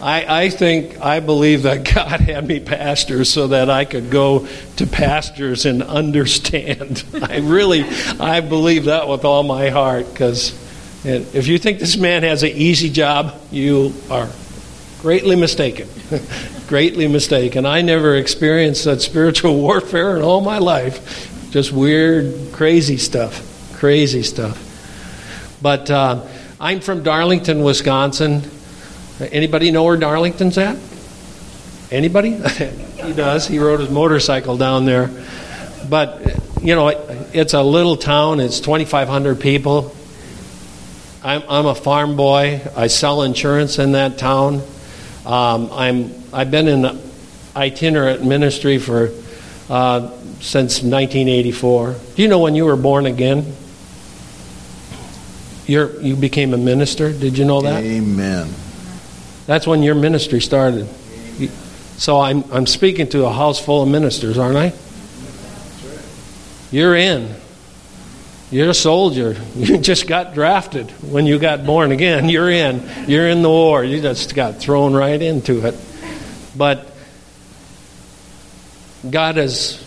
[0.06, 4.46] I, I think, I believe that God had me pastor so that I could go
[4.76, 7.02] to pastors and understand.
[7.22, 7.82] I really,
[8.20, 10.54] I believe that with all my heart because
[11.04, 14.28] if you think this man has an easy job, you are
[15.00, 15.88] greatly mistaken.
[16.68, 17.66] greatly mistaken.
[17.66, 21.50] I never experienced that spiritual warfare in all my life.
[21.50, 23.74] Just weird, crazy stuff.
[23.74, 25.58] Crazy stuff.
[25.60, 26.24] But uh,
[26.60, 28.42] I'm from Darlington, Wisconsin.
[29.20, 30.76] Anybody know where Darlington's at?
[31.90, 32.32] Anybody?
[33.02, 33.46] he does.
[33.46, 35.10] He rode his motorcycle down there.
[35.88, 36.20] But,
[36.60, 36.88] you know,
[37.32, 39.94] it's a little town, it's 2,500 people.
[41.22, 42.60] I'm, I'm a farm boy.
[42.76, 44.62] I sell insurance in that town.
[45.24, 47.00] Um, I'm, I've been in
[47.56, 49.10] itinerant ministry for
[49.70, 51.96] uh, since 1984.
[52.14, 53.54] Do you know when you were born again?
[55.66, 57.12] You're, you became a minister.
[57.12, 57.82] Did you know that?
[57.82, 58.54] Amen.
[59.46, 60.88] That's when your ministry started.
[61.96, 64.72] So I'm, I'm speaking to a house full of ministers, aren't I?
[66.70, 67.34] You're in.
[68.50, 69.36] You're a soldier.
[69.56, 72.28] You just got drafted when you got born again.
[72.28, 72.86] You're in.
[73.08, 73.82] You're in the war.
[73.82, 75.74] You just got thrown right into it.
[76.56, 76.92] But
[79.08, 79.82] God has,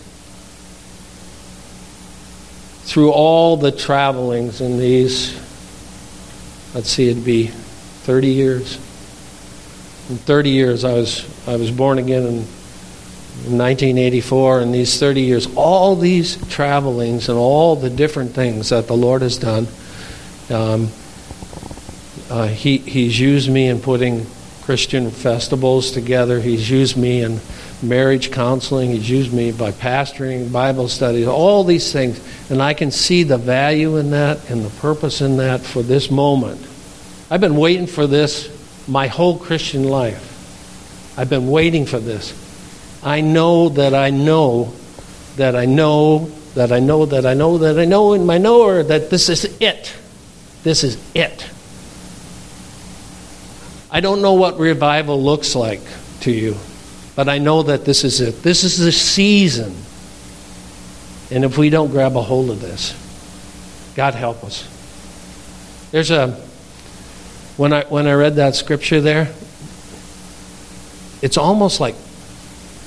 [2.84, 5.36] through all the travelings in these,
[6.74, 8.80] let's see, it'd be 30 years.
[10.10, 12.38] In 30 years, I was, I was born again in
[13.56, 18.96] 1984, and these 30 years, all these travelings and all the different things that the
[18.96, 19.68] Lord has done,
[20.50, 20.90] um,
[22.32, 24.26] uh, he, He's used me in putting
[24.64, 26.40] Christian festivals together.
[26.40, 27.40] He's used me in
[27.84, 28.90] marriage counseling.
[28.90, 32.20] He's used me by pastoring, Bible studies, all these things.
[32.50, 36.10] And I can see the value in that and the purpose in that for this
[36.10, 36.66] moment.
[37.30, 38.59] I've been waiting for this
[38.90, 40.26] my whole Christian life.
[41.18, 42.34] I've been waiting for this.
[43.04, 44.74] I know that I know
[45.36, 48.84] that I know that I know that I know that I know in my knower
[48.84, 49.94] that this is it.
[50.64, 51.48] This is it.
[53.92, 55.82] I don't know what revival looks like
[56.22, 56.56] to you,
[57.16, 58.44] but I know that this is it.
[58.44, 59.76] This is the season.
[61.32, 62.94] And if we don't grab a hold of this,
[63.96, 64.68] God help us.
[65.92, 66.49] There's a
[67.60, 69.34] when I when I read that scripture there,
[71.22, 71.96] it's almost like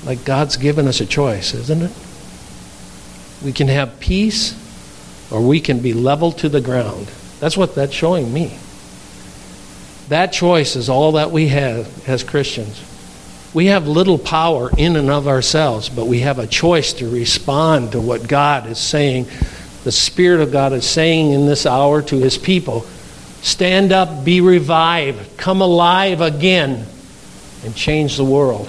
[0.06, 1.92] like God's given us a choice, isn't it?
[3.44, 4.58] We can have peace
[5.30, 7.11] or we can be leveled to the ground.
[7.38, 8.56] That's what that's showing me.
[10.08, 12.82] That choice is all that we have as Christians.
[13.52, 17.92] We have little power in and of ourselves, but we have a choice to respond
[17.92, 19.26] to what God is saying,
[19.85, 22.87] the Spirit of God is saying in this hour to His people.
[23.42, 26.87] Stand up, be revived, come alive again,
[27.64, 28.68] and change the world.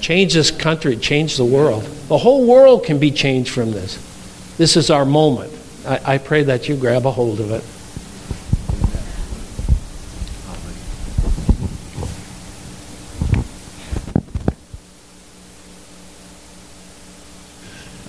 [0.00, 1.84] Change this country, change the world.
[2.08, 3.96] The whole world can be changed from this.
[4.56, 5.52] This is our moment.
[5.86, 7.62] I, I pray that you grab a hold of it.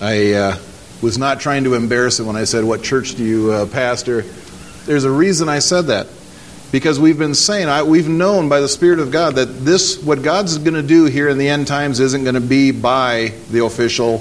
[0.00, 0.58] I uh,
[1.02, 4.24] was not trying to embarrass it when I said, What church do you uh, pastor?
[4.86, 6.06] There's a reason I said that.
[6.72, 10.22] Because we've been saying, I, we've known by the Spirit of God that this, what
[10.22, 13.64] God's going to do here in the end times, isn't going to be by the
[13.64, 14.18] official,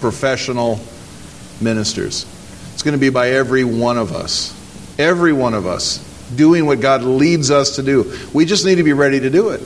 [0.00, 0.80] professional
[1.60, 2.24] ministers.
[2.72, 4.58] It's going to be by every one of us.
[4.98, 5.98] Every one of us
[6.34, 8.16] doing what God leads us to do.
[8.32, 9.60] We just need to be ready to do it.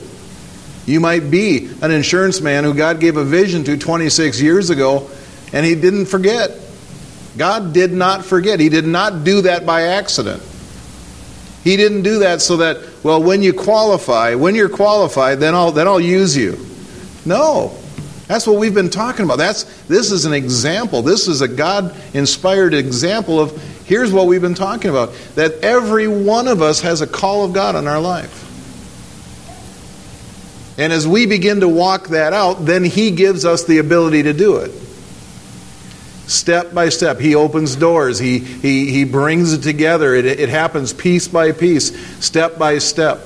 [0.87, 5.09] You might be an insurance man who God gave a vision to 26 years ago
[5.53, 6.51] and he didn't forget.
[7.39, 8.61] God did not forget.
[8.61, 10.43] He did not do that by accident.
[11.65, 15.73] He didn't do that so that, well, when you qualify, when you're qualified, then I'll,
[15.73, 16.59] then I'll use you.
[17.25, 17.77] No.
[18.27, 19.39] That's what we've been talking about.
[19.39, 21.03] That's, this is an example.
[21.03, 26.09] This is a God inspired example of here's what we've been talking about that every
[26.09, 28.45] one of us has a call of God in our life.
[30.79, 34.33] And as we begin to walk that out, then He gives us the ability to
[34.33, 34.71] do it.
[36.29, 40.15] Step by step, He opens doors, He, he, he brings it together.
[40.15, 43.21] It, it happens piece by piece, step by step.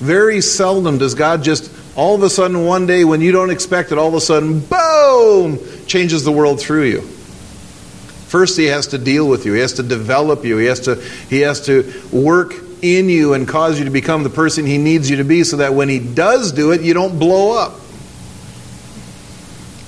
[0.00, 3.92] Very seldom does God just all of a sudden one day when you don't expect
[3.92, 7.00] it, all of a sudden, boom, changes the world through you.
[7.02, 9.52] First, he has to deal with you.
[9.52, 10.56] He has to develop you.
[10.56, 10.96] He has to,
[11.28, 15.08] he has to work in you and cause you to become the person he needs
[15.08, 17.74] you to be so that when he does do it, you don't blow up.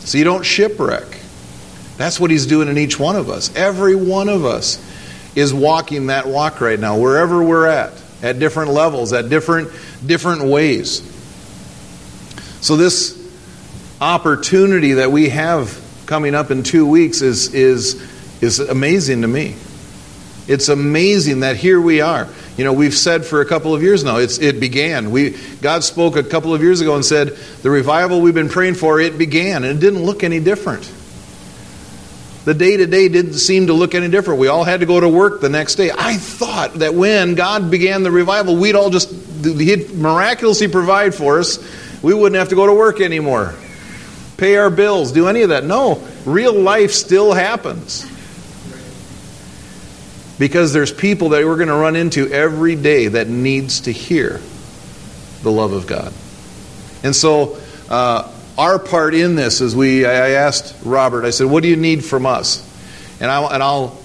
[0.07, 1.21] So you don't shipwreck.
[1.97, 3.55] That's what he's doing in each one of us.
[3.57, 4.81] Every one of us
[5.35, 7.92] is walking that walk right now, wherever we're at,
[8.23, 9.69] at different levels, at different,
[10.07, 11.03] different ways.
[12.61, 13.21] So, this
[14.00, 18.00] opportunity that we have coming up in two weeks is, is,
[18.40, 19.57] is amazing to me.
[20.46, 22.29] It's amazing that here we are.
[22.57, 25.11] You know, we've said for a couple of years now, it's, it began.
[25.11, 28.75] We, God spoke a couple of years ago and said, the revival we've been praying
[28.75, 29.63] for, it began.
[29.63, 30.90] And it didn't look any different.
[32.46, 34.40] The day to day didn't seem to look any different.
[34.40, 35.90] We all had to go to work the next day.
[35.90, 39.11] I thought that when God began the revival, we'd all just,
[39.44, 41.59] He'd miraculously provide for us.
[42.02, 43.54] We wouldn't have to go to work anymore,
[44.37, 45.65] pay our bills, do any of that.
[45.65, 48.07] No, real life still happens
[50.38, 54.40] because there's people that we're going to run into every day that needs to hear
[55.42, 56.12] the love of God.
[57.02, 57.58] And so
[57.88, 61.76] uh, our part in this is we, I asked Robert, I said, what do you
[61.76, 62.62] need from us?
[63.20, 63.98] And, I, and I'll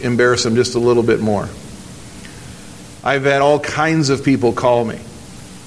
[0.00, 1.48] embarrass him just a little bit more.
[3.02, 4.98] I've had all kinds of people call me.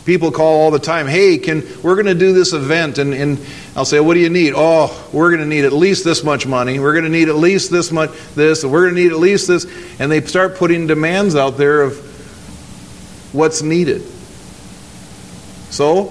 [0.05, 3.39] People call all the time, hey, can we're going to do this event, and, and
[3.73, 4.53] I'll say, what do you need?
[4.53, 6.77] Oh, we're going to need at least this much money.
[6.77, 9.19] We're going to need at least this much this, and we're going to need at
[9.19, 9.65] least this,
[9.99, 11.97] and they start putting demands out there of
[13.33, 14.01] what's needed.
[15.69, 16.05] So,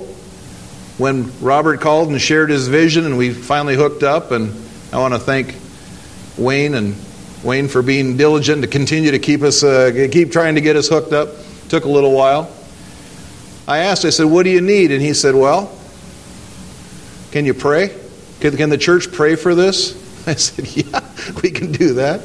[0.96, 4.54] when Robert called and shared his vision, and we finally hooked up, and
[4.90, 5.54] I want to thank
[6.38, 6.96] Wayne and
[7.44, 10.88] Wayne for being diligent to continue to keep us, uh, keep trying to get us
[10.88, 11.28] hooked up.
[11.68, 12.50] Took a little while.
[13.66, 14.90] I asked, I said, what do you need?
[14.90, 15.76] And he said, well,
[17.30, 17.96] can you pray?
[18.40, 20.00] Can, can the church pray for this?
[20.26, 21.00] I said, yeah,
[21.42, 22.20] we can do that.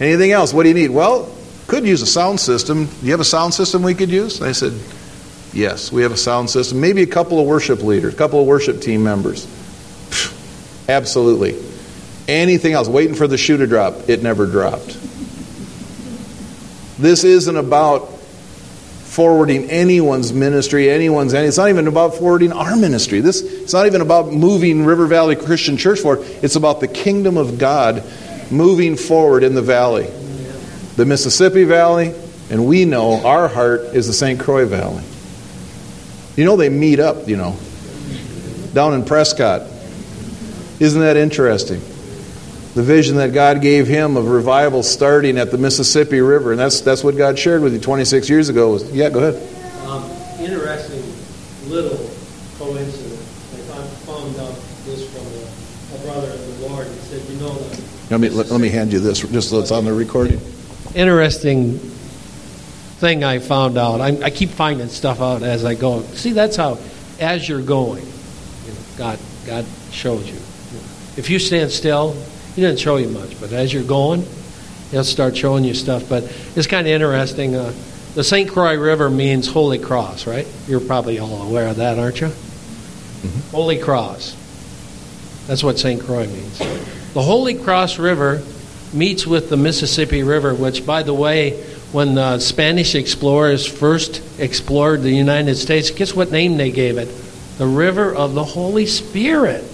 [0.00, 0.52] Anything else?
[0.52, 0.90] What do you need?
[0.90, 1.32] Well,
[1.66, 2.86] could use a sound system.
[2.86, 4.42] Do you have a sound system we could use?
[4.42, 4.72] I said,
[5.52, 6.80] yes, we have a sound system.
[6.80, 9.46] Maybe a couple of worship leaders, a couple of worship team members.
[10.88, 11.58] Absolutely.
[12.28, 12.88] Anything else?
[12.88, 14.08] Waiting for the shoe to drop.
[14.08, 14.98] It never dropped.
[16.98, 18.13] This isn't about
[19.14, 21.46] forwarding anyone's ministry, anyone's any.
[21.46, 23.20] It's not even about forwarding our ministry.
[23.20, 26.26] This it's not even about moving River Valley Christian Church forward.
[26.42, 28.02] It's about the kingdom of God
[28.50, 30.10] moving forward in the valley.
[30.96, 32.12] The Mississippi Valley,
[32.50, 34.40] and we know our heart is the St.
[34.40, 35.04] Croix Valley.
[36.36, 37.56] You know they meet up, you know,
[38.72, 39.62] down in Prescott.
[40.80, 41.80] Isn't that interesting?
[42.74, 46.50] The vision that God gave him of revival starting at the Mississippi River.
[46.50, 48.72] And that's, that's what God shared with you 26 years ago.
[48.72, 49.86] Was, yeah, go ahead.
[49.86, 50.10] Um,
[50.40, 51.04] interesting
[51.68, 52.10] little
[52.58, 53.12] coincidence.
[53.70, 54.54] I found out
[54.84, 56.86] this from a, a brother in the Lord.
[56.88, 57.82] He said, you know that.
[58.10, 60.40] Let me, let, let me hand you this just so it's on the recording.
[60.94, 64.00] Interesting thing I found out.
[64.00, 66.02] I, I keep finding stuff out as I go.
[66.14, 66.78] See, that's how,
[67.20, 70.36] as you're going, you know, God, God shows you.
[71.16, 72.16] If you stand still,
[72.54, 74.26] he doesn't show you much, but as you're going,
[74.90, 76.08] he'll start showing you stuff.
[76.08, 76.24] But
[76.54, 77.56] it's kind of interesting.
[77.56, 77.72] Uh,
[78.14, 78.48] the St.
[78.48, 80.46] Croix River means Holy Cross, right?
[80.68, 82.28] You're probably all aware of that, aren't you?
[82.28, 83.50] Mm-hmm.
[83.50, 84.36] Holy Cross.
[85.46, 86.00] That's what St.
[86.00, 86.58] Croix means.
[87.12, 88.42] The Holy Cross River
[88.92, 91.60] meets with the Mississippi River, which, by the way,
[91.92, 97.08] when the Spanish explorers first explored the United States, guess what name they gave it?
[97.58, 99.64] The River of the Holy Spirit.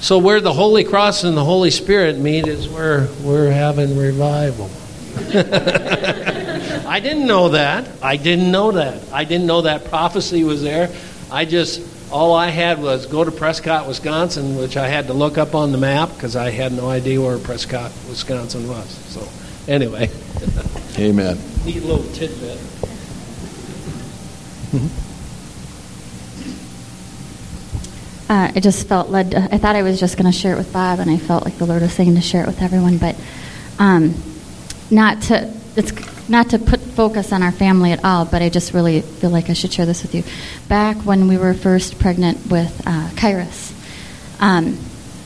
[0.00, 4.70] So where the Holy Cross and the Holy Spirit meet is where we're having revival.
[6.88, 7.86] I didn't know that.
[8.02, 9.12] I didn't know that.
[9.12, 10.90] I didn't know that prophecy was there.
[11.30, 15.38] I just all I had was go to Prescott, Wisconsin, which I had to look
[15.38, 18.88] up on the map because I had no idea where Prescott, Wisconsin was.
[18.88, 19.28] So
[19.68, 20.10] anyway.
[20.98, 21.38] Amen.
[21.64, 22.58] Neat little tidbit.
[24.72, 25.09] Mm-hmm.
[28.30, 29.32] Uh, I just felt led.
[29.32, 31.44] To, I thought I was just going to share it with Bob, and I felt
[31.44, 33.16] like the Lord was saying to share it with everyone, but
[33.80, 34.14] um,
[34.88, 35.52] not to.
[35.74, 35.92] It's
[36.28, 39.50] not to put focus on our family at all, but I just really feel like
[39.50, 40.22] I should share this with you.
[40.68, 43.72] Back when we were first pregnant with uh, Kairos,
[44.40, 44.78] um,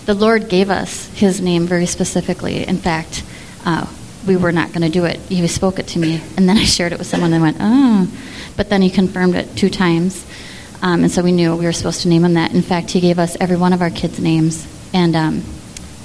[0.07, 2.67] the Lord gave us His name very specifically.
[2.67, 3.23] In fact,
[3.67, 3.87] uh,
[4.27, 5.19] we were not going to do it.
[5.29, 8.09] He spoke it to me, and then I shared it with someone, and went, "Oh,"
[8.57, 10.25] but then He confirmed it two times.
[10.85, 12.53] Um, and so we knew we were supposed to name him that.
[12.53, 14.69] In fact, he gave us every one of our kids' names.
[14.93, 15.43] And um,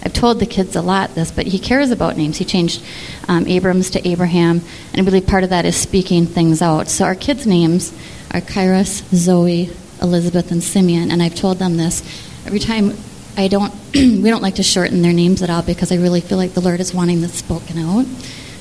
[0.01, 2.37] I've told the kids a lot this, but he cares about names.
[2.37, 2.81] He changed
[3.27, 4.61] um, Abrams to Abraham,
[4.93, 6.87] and I believe part of that is speaking things out.
[6.87, 7.91] So our kids' names
[8.31, 9.69] are Kairos, Zoe,
[10.01, 11.11] Elizabeth, and Simeon.
[11.11, 12.01] And I've told them this
[12.45, 12.93] every time.
[13.35, 13.73] I don't.
[13.93, 16.61] we don't like to shorten their names at all because I really feel like the
[16.61, 18.05] Lord is wanting this spoken out.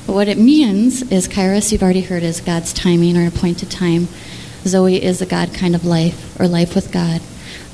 [0.07, 1.71] But what it means is Kairos.
[1.71, 4.09] You've already heard is God's timing or appointed time.
[4.65, 7.21] Zoe is a God kind of life, or life with God.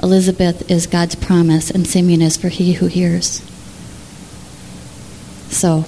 [0.02, 3.42] Elizabeth is God's promise, and Simeon is for he who hears.
[5.48, 5.84] So,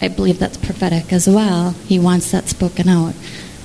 [0.00, 1.70] I believe that's prophetic as well.
[1.86, 3.14] He wants that spoken out,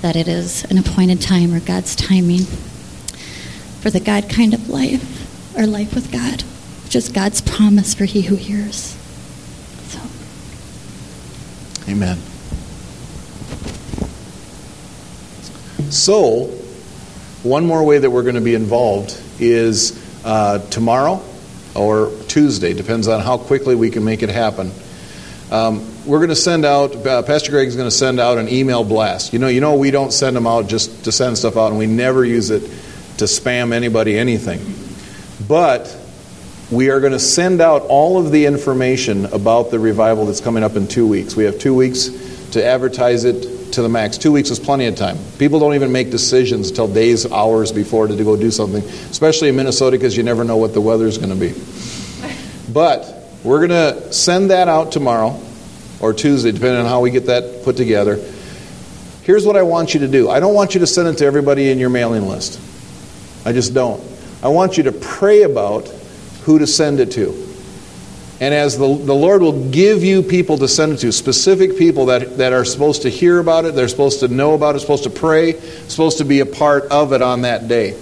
[0.01, 2.45] that it is an appointed time or God's timing
[3.81, 6.41] for the God kind of life, or life with God,
[6.83, 8.97] which is God's promise for he who hears.
[9.89, 9.99] So.
[11.87, 12.17] Amen.
[15.89, 16.45] So,
[17.43, 21.23] one more way that we're going to be involved is uh, tomorrow
[21.75, 24.71] or Tuesday, depends on how quickly we can make it happen.
[25.51, 28.83] Um, we're going to send out, uh, Pastor is going to send out an email
[28.83, 29.31] blast.
[29.31, 31.77] You know, you know, we don't send them out just to send stuff out, and
[31.77, 32.61] we never use it
[33.17, 34.61] to spam anybody anything.
[35.47, 35.95] But
[36.71, 40.63] we are going to send out all of the information about the revival that's coming
[40.63, 41.35] up in two weeks.
[41.35, 42.09] We have two weeks
[42.51, 44.17] to advertise it to the max.
[44.17, 45.17] Two weeks is plenty of time.
[45.37, 49.55] People don't even make decisions until days, hours before to go do something, especially in
[49.55, 51.53] Minnesota because you never know what the weather is going to be.
[52.71, 53.05] But
[53.43, 55.39] we're going to send that out tomorrow
[55.99, 58.19] or Tuesday, depending on how we get that put together.
[59.23, 61.25] Here's what I want you to do I don't want you to send it to
[61.25, 62.59] everybody in your mailing list.
[63.45, 64.03] I just don't.
[64.41, 65.87] I want you to pray about
[66.43, 67.44] who to send it to.
[68.41, 72.07] And as the, the Lord will give you people to send it to, specific people
[72.07, 75.05] that, that are supposed to hear about it, they're supposed to know about it, supposed
[75.05, 75.53] to pray,
[75.87, 77.97] supposed to be a part of it on that day.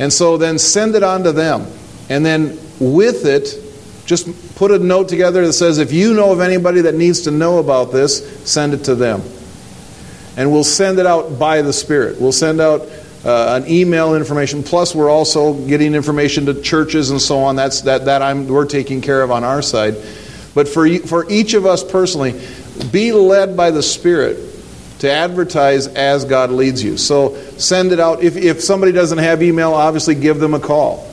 [0.00, 1.66] And so then send it on to them.
[2.08, 3.58] And then with it,
[4.04, 7.30] just put a note together that says, if you know of anybody that needs to
[7.30, 9.22] know about this, send it to them.
[10.36, 12.20] And we'll send it out by the Spirit.
[12.20, 12.82] We'll send out
[13.24, 14.62] uh, an email information.
[14.62, 17.56] Plus, we're also getting information to churches and so on.
[17.56, 19.96] That's that that I'm we're taking care of on our side.
[20.54, 22.40] But for for each of us personally,
[22.90, 24.38] be led by the Spirit
[25.00, 26.96] to advertise as God leads you.
[26.96, 28.22] So send it out.
[28.22, 31.08] If if somebody doesn't have email, obviously give them a call.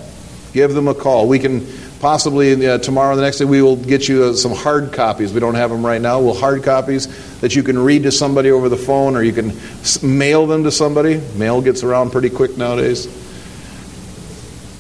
[0.54, 1.28] Give them a call.
[1.28, 1.66] We can
[2.00, 5.34] possibly uh, tomorrow, the next day, we will get you uh, some hard copies.
[5.34, 6.20] We don't have them right now.
[6.20, 7.08] We'll hard copies
[7.42, 9.58] that you can read to somebody over the phone or you can
[10.02, 11.18] mail them to somebody.
[11.36, 13.08] Mail gets around pretty quick nowadays.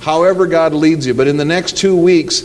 [0.02, 1.14] However, God leads you.
[1.14, 2.44] But in the next two weeks,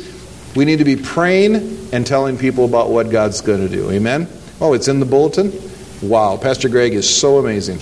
[0.56, 3.90] we need to be praying and telling people about what God's going to do.
[3.90, 4.28] Amen?
[4.60, 5.52] Oh, it's in the bulletin?
[6.02, 7.78] Wow, Pastor Greg is so amazing.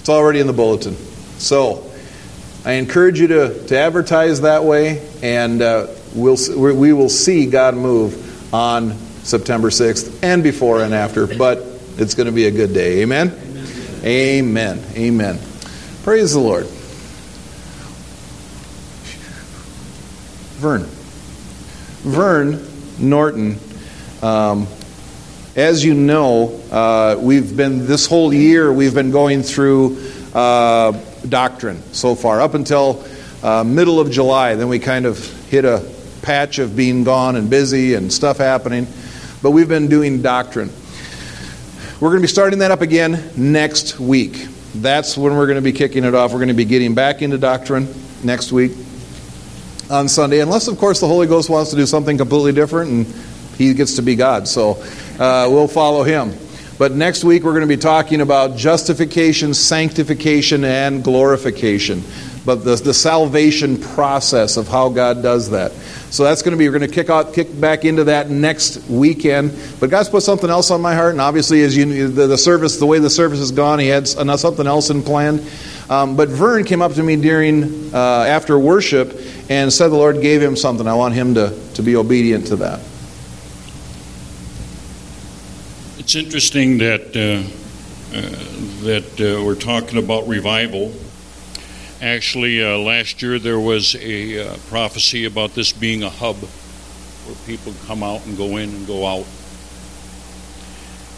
[0.00, 0.96] It's already in the bulletin.
[1.38, 1.87] So,
[2.68, 7.74] I encourage you to, to advertise that way, and uh, we'll, we will see God
[7.74, 8.92] move on
[9.22, 11.60] September 6th and before and after, but
[11.96, 13.00] it's going to be a good day.
[13.00, 13.28] Amen?
[14.04, 14.04] Amen.
[14.04, 14.84] Amen.
[14.96, 15.38] Amen.
[16.02, 16.66] Praise the Lord.
[20.58, 20.82] Vern.
[22.02, 23.58] Vern Norton.
[24.20, 24.66] Um,
[25.58, 30.00] as you know, uh, we've been this whole year we've been going through
[30.32, 30.92] uh,
[31.28, 33.04] doctrine so far, up until
[33.42, 34.54] uh, middle of July.
[34.54, 35.84] Then we kind of hit a
[36.22, 38.86] patch of being gone and busy and stuff happening.
[39.42, 40.70] But we've been doing doctrine.
[42.00, 44.46] We're going to be starting that up again next week.
[44.76, 46.30] That's when we're going to be kicking it off.
[46.30, 47.92] We're going to be getting back into doctrine
[48.22, 48.72] next week
[49.90, 53.06] on Sunday, unless, of course, the Holy Ghost wants to do something completely different and
[53.56, 54.46] he gets to be God.
[54.46, 54.82] So
[55.18, 56.32] uh, we'll follow him.
[56.78, 62.04] But next week we're going to be talking about justification, sanctification, and glorification.
[62.46, 65.72] But the, the salvation process of how God does that.
[66.10, 68.88] So that's going to be, we're going to kick out, kick back into that next
[68.88, 69.58] weekend.
[69.80, 72.78] But God's put something else on my heart, and obviously, as you, the, the service,
[72.78, 75.44] the way the service has gone, He had something else in plan.
[75.90, 80.22] Um, but Vern came up to me during, uh, after worship, and said the Lord
[80.22, 80.86] gave him something.
[80.86, 82.80] I want him to, to be obedient to that.
[86.08, 88.20] It's interesting that uh, uh,
[88.84, 90.90] that uh, we're talking about revival.
[92.00, 97.36] Actually, uh, last year there was a uh, prophecy about this being a hub where
[97.44, 99.26] people come out and go in and go out.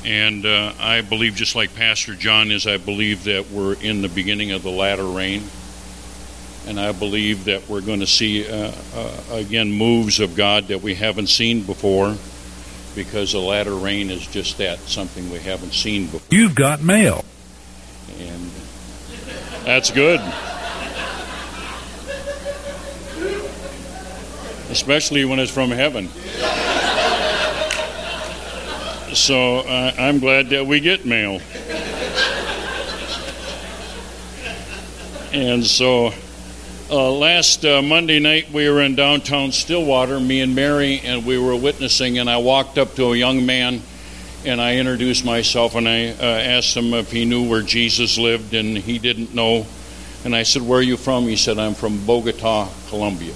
[0.05, 4.09] And uh, I believe, just like Pastor John is, I believe that we're in the
[4.09, 5.45] beginning of the latter rain.
[6.67, 8.45] And I believe that we're going to see,
[9.31, 12.17] again, moves of God that we haven't seen before
[12.95, 16.21] because the latter rain is just that something we haven't seen before.
[16.31, 17.25] You've got mail.
[18.19, 18.51] And
[19.65, 20.21] that's good.
[24.71, 26.09] Especially when it's from heaven.
[29.15, 31.41] So uh, I'm glad that we get mail.
[35.33, 36.13] And so
[36.91, 41.39] uh, last uh, Monday night, we were in downtown Stillwater, me and Mary, and we
[41.39, 42.19] were witnessing.
[42.19, 43.81] And I walked up to a young man
[44.45, 48.55] and I introduced myself and I uh, asked him if he knew where Jesus lived,
[48.55, 49.67] and he didn't know.
[50.25, 51.25] And I said, Where are you from?
[51.25, 53.35] He said, I'm from Bogota, Colombia.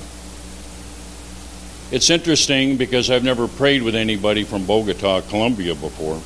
[1.92, 6.20] It's interesting because I've never prayed with anybody from Bogota, Colombia before.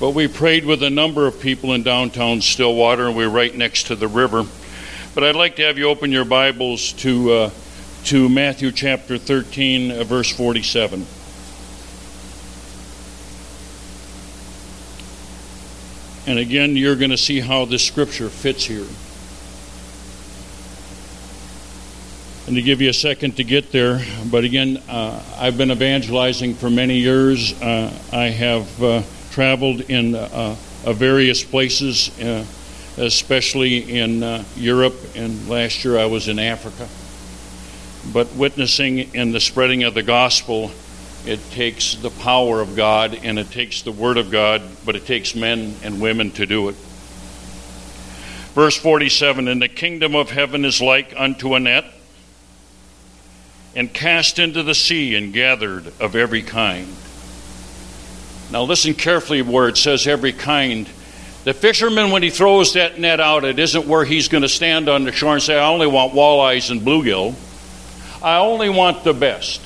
[0.00, 3.54] But we prayed with a number of people in downtown Stillwater, and we we're right
[3.54, 4.46] next to the river.
[5.18, 7.50] But I'd like to have you open your Bibles to, uh,
[8.04, 11.04] to Matthew chapter 13, uh, verse 47.
[16.28, 18.86] And again, you're going to see how this scripture fits here.
[22.46, 24.00] And to give you a second to get there,
[24.30, 27.60] but again, uh, I've been evangelizing for many years.
[27.60, 29.02] Uh, I have uh,
[29.32, 30.54] traveled in uh,
[30.86, 32.12] various places
[32.98, 36.88] especially in uh, Europe, and last year I was in Africa.
[38.12, 40.70] But witnessing in the spreading of the gospel
[41.26, 45.04] It takes the power of God and it takes the Word of God, but it
[45.04, 46.74] takes men and women to do it.
[48.54, 51.84] Verse 47 And the kingdom of heaven is like unto a net,
[53.76, 56.96] and cast into the sea, and gathered of every kind.
[58.50, 60.88] Now, listen carefully where it says every kind.
[61.48, 64.86] The fisherman, when he throws that net out, it isn't where he's going to stand
[64.86, 67.34] on the shore and say, I only want walleyes and bluegill.
[68.22, 69.62] I only want the best.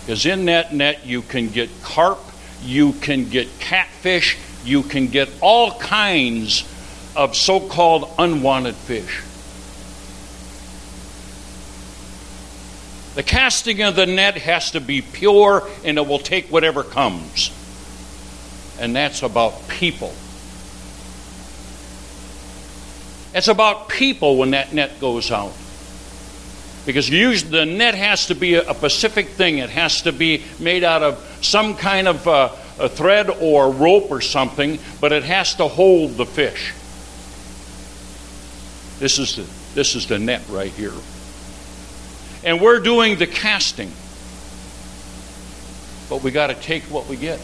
[0.00, 2.18] Because in that net, you can get carp,
[2.64, 6.64] you can get catfish, you can get all kinds
[7.14, 9.22] of so called unwanted fish.
[13.14, 17.52] The casting of the net has to be pure and it will take whatever comes.
[18.78, 20.14] And that's about people.
[23.34, 25.52] It's about people when that net goes out.
[26.86, 29.58] Because usually the net has to be a, specific thing.
[29.58, 34.10] It has to be made out of some kind of uh, a thread or rope
[34.10, 36.72] or something, but it has to hold the fish.
[38.98, 40.94] This is the, this is the net right here.
[42.44, 43.92] And we're doing the casting.
[46.08, 47.38] But we got to take what we get.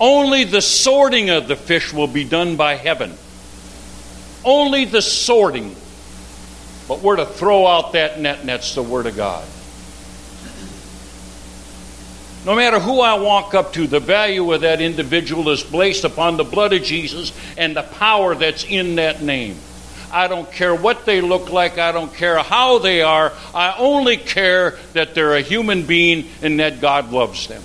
[0.00, 3.14] Only the sorting of the fish will be done by heaven.
[4.44, 5.74] Only the sorting
[6.88, 9.46] but we're to throw out that net, and that's the Word of God.
[12.46, 16.38] No matter who I walk up to, the value of that individual is placed upon
[16.38, 19.58] the blood of Jesus and the power that's in that name.
[20.10, 21.76] I don't care what they look like.
[21.76, 23.34] I don't care how they are.
[23.54, 27.62] I only care that they're a human being and that God loves them.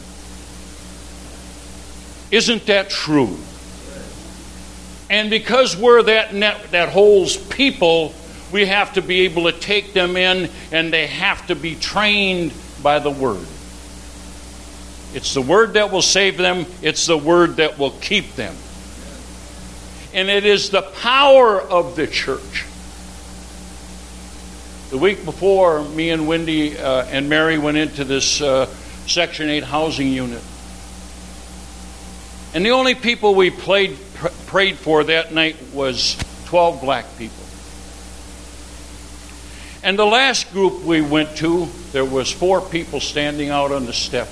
[2.34, 3.38] Isn't that true?
[5.08, 8.12] And because we're that net that holds people,
[8.52, 12.52] we have to be able to take them in and they have to be trained
[12.82, 13.46] by the Word.
[15.14, 18.56] It's the Word that will save them, it's the Word that will keep them.
[20.16, 22.66] And it is the power of the church.
[24.90, 28.66] The week before, me and Wendy uh, and Mary went into this uh,
[29.06, 30.42] Section 8 housing unit.
[32.54, 37.44] And the only people we played, pr- prayed for that night was 12 black people.
[39.82, 43.94] And the last group we went to, there was four people standing out on the
[43.94, 44.30] step.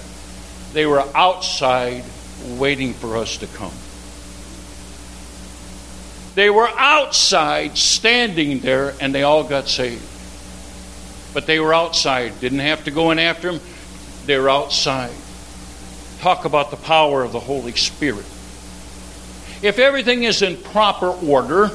[0.72, 2.04] They were outside
[2.58, 3.74] waiting for us to come.
[6.36, 10.08] They were outside standing there and they all got saved.
[11.34, 13.62] But they were outside, didn't have to go in after them.
[14.26, 15.12] They were outside.
[16.22, 18.26] Talk about the power of the Holy Spirit.
[19.64, 21.72] If everything is in proper order,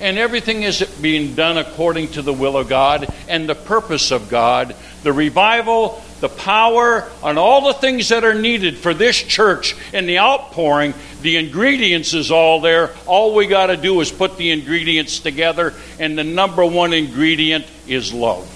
[0.00, 4.28] and everything is being done according to the will of God and the purpose of
[4.28, 4.74] God.
[5.02, 10.08] The revival, the power, and all the things that are needed for this church and
[10.08, 12.94] the outpouring, the ingredients is all there.
[13.06, 17.66] All we got to do is put the ingredients together, and the number one ingredient
[17.86, 18.50] is love.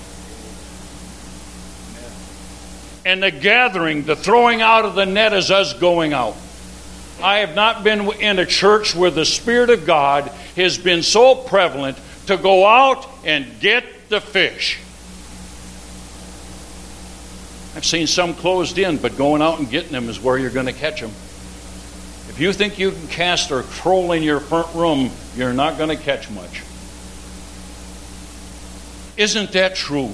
[3.08, 6.36] And the gathering, the throwing out of the net is us going out.
[7.22, 10.24] I have not been in a church where the Spirit of God
[10.56, 11.96] has been so prevalent
[12.26, 14.78] to go out and get the fish.
[17.74, 20.66] I've seen some closed in, but going out and getting them is where you're going
[20.66, 21.12] to catch them.
[22.28, 25.88] If you think you can cast or troll in your front room, you're not going
[25.88, 26.62] to catch much.
[29.16, 30.12] Isn't that true?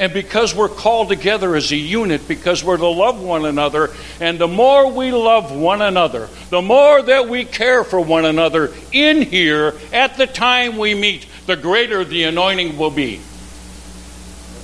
[0.00, 4.38] And because we're called together as a unit, because we're to love one another, and
[4.38, 9.20] the more we love one another, the more that we care for one another in
[9.20, 13.20] here at the time we meet, the greater the anointing will be.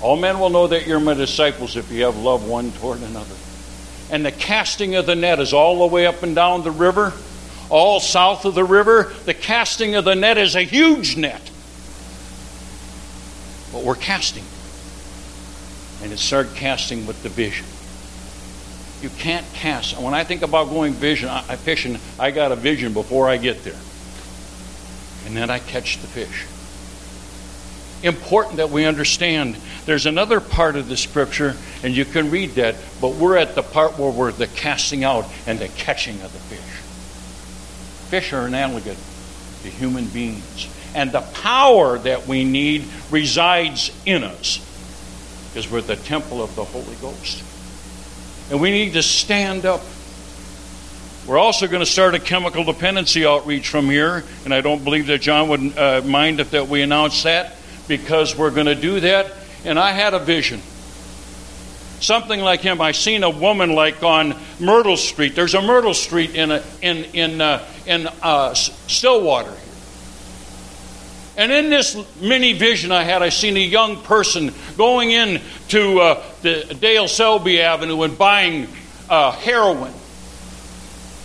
[0.01, 3.34] All men will know that you're my disciples if you have love one toward another.
[4.11, 7.12] And the casting of the net is all the way up and down the river,
[7.68, 9.12] all south of the river.
[9.26, 11.43] The casting of the net is a huge net.
[13.70, 14.45] But we're casting
[16.03, 17.66] and it started casting with the vision.
[19.03, 19.99] You can't cast.
[19.99, 23.36] When I think about going vision, I, I fishing, I got a vision before I
[23.36, 23.78] get there.
[25.26, 26.47] And then I catch the fish.
[28.03, 32.76] Important that we understand there's another part of the scripture, and you can read that,
[33.01, 36.38] but we're at the part where we're the casting out and the catching of the
[36.38, 36.80] fish.
[38.11, 38.99] Fish are analogous
[39.62, 40.68] to human beings.
[40.94, 44.65] And the power that we need resides in us
[45.57, 47.42] because we're the temple of the Holy Ghost.
[48.50, 49.80] And we need to stand up.
[51.26, 55.07] We're also going to start a chemical dependency outreach from here, and I don't believe
[55.07, 57.57] that John would uh, mind if that we announce that
[57.88, 59.32] because we're going to do that.
[59.64, 60.61] And I had a vision.
[62.00, 62.82] something like him.
[62.82, 65.34] I seen a woman like on Myrtle Street.
[65.34, 69.54] There's a Myrtle Street in a, in in uh, in uh, Stillwater.
[71.37, 76.01] And in this mini vision I had, I seen a young person going in to
[76.01, 78.68] uh, the Dale Selby Avenue and buying
[79.09, 79.93] uh, heroin.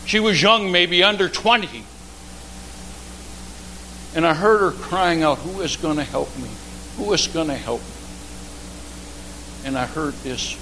[0.05, 1.83] She was young, maybe under 20.
[4.13, 6.49] And I heard her crying out, Who is going to help me?
[6.97, 7.87] Who is going to help me?
[9.63, 10.55] And I heard this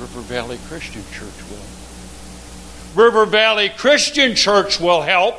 [0.00, 3.04] River Valley Christian Church will.
[3.04, 5.36] River Valley Christian Church will help.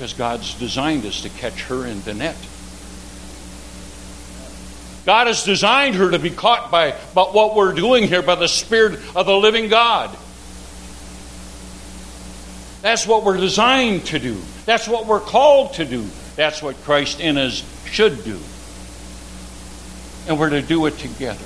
[0.00, 2.34] Because God's designed us to catch her in the net.
[5.04, 8.48] God has designed her to be caught by, by what we're doing here by the
[8.48, 10.08] Spirit of the living God.
[12.80, 14.40] That's what we're designed to do.
[14.64, 16.06] That's what we're called to do.
[16.34, 18.38] That's what Christ in us should do.
[20.26, 21.44] And we're to do it together.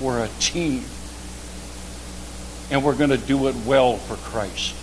[0.00, 0.82] We're a team.
[2.70, 4.76] And we're going to do it well for Christ.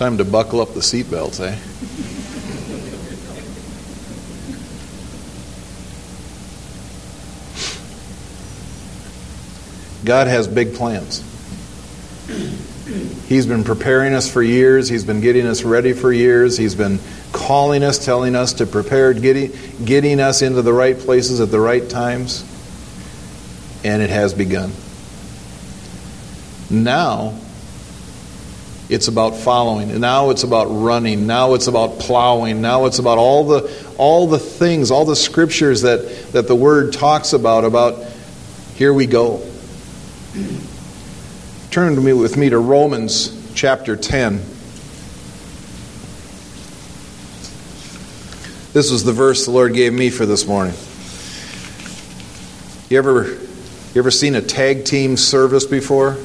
[0.00, 1.54] Time to buckle up the seatbelts, eh?
[10.06, 11.22] God has big plans.
[13.28, 14.88] He's been preparing us for years.
[14.88, 16.56] He's been getting us ready for years.
[16.56, 16.98] He's been
[17.32, 19.52] calling us, telling us to prepare, getting,
[19.84, 22.42] getting us into the right places at the right times.
[23.84, 24.72] And it has begun.
[26.70, 27.38] Now,
[28.90, 29.90] it's about following.
[29.90, 31.26] And now it's about running.
[31.26, 32.60] Now it's about plowing.
[32.60, 36.92] Now it's about all the all the things, all the scriptures that, that the word
[36.92, 38.04] talks about, about
[38.74, 39.46] here we go.
[41.70, 44.38] Turn to me with me to Romans chapter 10.
[48.72, 50.74] This was the verse the Lord gave me for this morning.
[52.88, 53.38] You ever
[53.94, 56.16] you ever seen a tag team service before?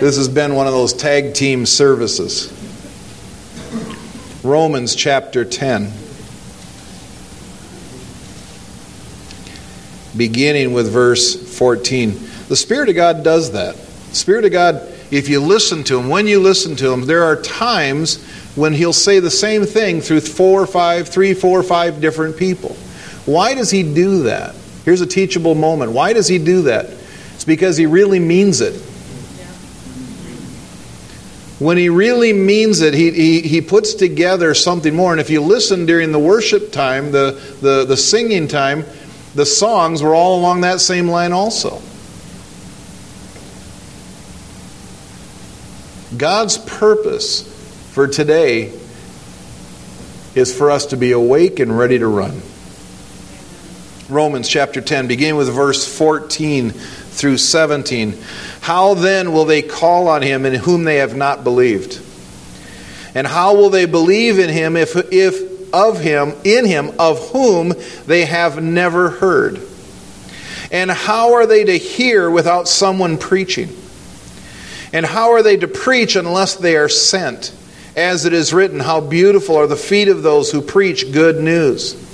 [0.00, 2.52] This has been one of those tag team services.
[4.44, 5.90] Romans chapter 10.
[10.14, 12.10] Beginning with verse 14.
[12.48, 13.76] The Spirit of God does that.
[14.12, 17.40] Spirit of God, if you listen to Him, when you listen to Him, there are
[17.40, 18.22] times
[18.54, 22.74] when He'll say the same thing through four, five, three, four, five different people.
[23.24, 24.54] Why does He do that?
[24.84, 25.92] Here's a teachable moment.
[25.92, 26.90] Why does He do that?
[27.34, 28.85] It's because He really means it
[31.58, 35.12] when he really means it, he, he, he puts together something more.
[35.12, 38.84] And if you listen during the worship time, the, the, the singing time,
[39.34, 41.80] the songs were all along that same line also.
[46.16, 47.42] God's purpose
[47.92, 48.72] for today
[50.34, 52.42] is for us to be awake and ready to run.
[54.08, 56.74] Romans chapter 10, beginning with verse 14
[57.16, 58.16] through 17.
[58.60, 62.00] How then will they call on him in whom they have not believed?
[63.14, 67.72] And how will they believe in him if, if of him, in him, of whom
[68.06, 69.60] they have never heard?
[70.70, 73.74] And how are they to hear without someone preaching?
[74.92, 77.54] And how are they to preach unless they are sent?
[77.96, 82.05] As it is written, How beautiful are the feet of those who preach good news.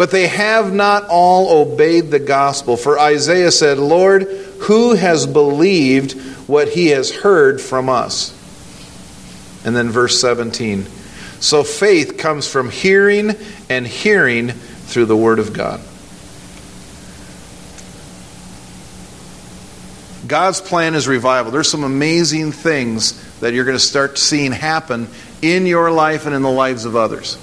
[0.00, 2.78] But they have not all obeyed the gospel.
[2.78, 4.22] For Isaiah said, Lord,
[4.60, 6.12] who has believed
[6.48, 8.30] what he has heard from us?
[9.62, 10.86] And then verse 17.
[11.40, 13.32] So faith comes from hearing,
[13.68, 15.82] and hearing through the word of God.
[20.26, 21.52] God's plan is revival.
[21.52, 25.08] There's some amazing things that you're going to start seeing happen
[25.42, 27.36] in your life and in the lives of others.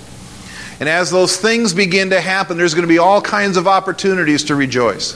[0.80, 4.46] And as those things begin to happen, there's going to be all kinds of opportunities
[4.46, 5.14] to rejoice.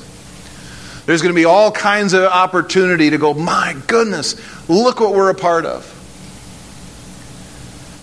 [1.05, 4.35] There's going to be all kinds of opportunity to go, my goodness,
[4.69, 5.90] look what we're a part of.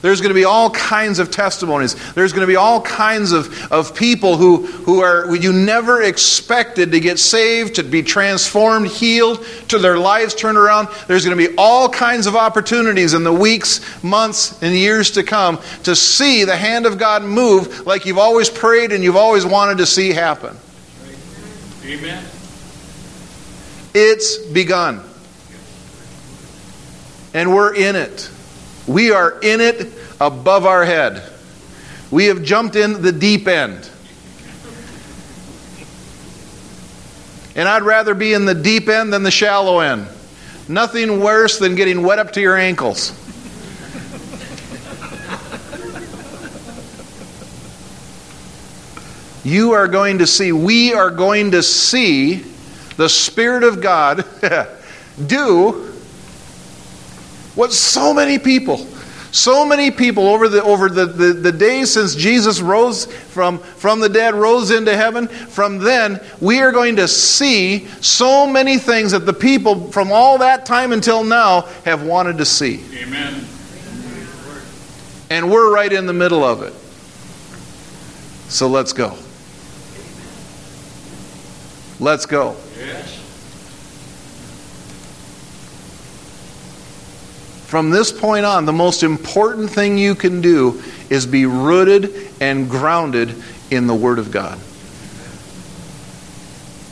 [0.01, 1.97] There's going to be all kinds of testimonies.
[2.13, 6.93] There's going to be all kinds of, of people who, who are you never expected
[6.93, 10.89] to get saved, to be transformed, healed, to their lives turned around.
[11.09, 15.25] There's going to be all kinds of opportunities in the weeks, months, and years to
[15.25, 19.45] come to see the hand of God move like you've always prayed and you've always
[19.45, 20.57] wanted to see happen.
[21.85, 22.25] Amen.
[23.95, 25.03] It's begun.
[27.35, 28.31] And we're in it.
[28.89, 31.23] We are in it above our head.
[32.11, 33.89] We have jumped in the deep end.
[37.55, 40.07] And I'd rather be in the deep end than the shallow end.
[40.69, 43.13] Nothing worse than getting wet up to your ankles.
[49.45, 52.45] You are going to see, we are going to see
[52.97, 54.25] the Spirit of God
[55.27, 55.88] do
[57.59, 58.87] what so many people
[59.31, 64.01] so many people over the over the, the, the, days since Jesus rose from, from
[64.01, 69.13] the dead, rose into heaven, from then, we are going to see so many things
[69.13, 72.83] that the people from all that time until now have wanted to see.
[72.97, 73.45] Amen.
[75.29, 76.73] And we're right in the middle of it.
[78.51, 79.19] So let's go.
[82.01, 82.57] Let's go.
[82.79, 83.18] Yes.
[87.69, 92.71] From this point on, the most important thing you can do is be rooted and
[92.71, 93.35] grounded
[93.71, 94.59] in the Word of God.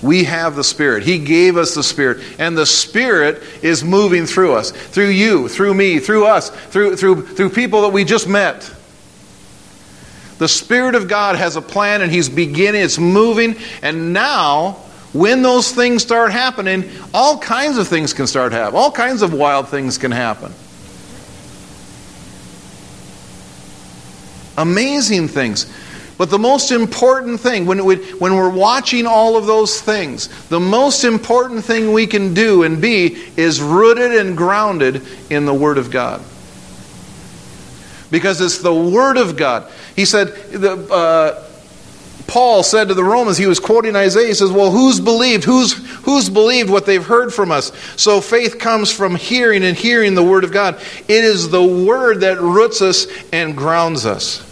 [0.02, 1.04] We have the Spirit.
[1.04, 2.22] He gave us the Spirit.
[2.38, 7.22] And the Spirit is moving through us, through you, through me, through us, through, through,
[7.22, 8.70] through people that we just met.
[10.36, 14.72] The Spirit of God has a plan and He's beginning, it's moving, and now
[15.14, 18.78] when those things start happening, all kinds of things can start happening.
[18.78, 20.52] All kinds of wild things can happen.
[24.56, 25.66] Amazing things.
[26.18, 30.60] But the most important thing, when, we, when we're watching all of those things, the
[30.60, 35.76] most important thing we can do and be is rooted and grounded in the Word
[35.76, 36.22] of God.
[38.10, 39.70] Because it's the Word of God.
[39.94, 41.45] He said, the, uh,
[42.36, 45.44] Paul said to the Romans, he was quoting Isaiah, he says, Well, who's believed?
[45.44, 45.72] Who's,
[46.04, 47.72] who's believed what they've heard from us?
[47.96, 50.74] So faith comes from hearing and hearing the Word of God.
[51.08, 54.42] It is the Word that roots us and grounds us.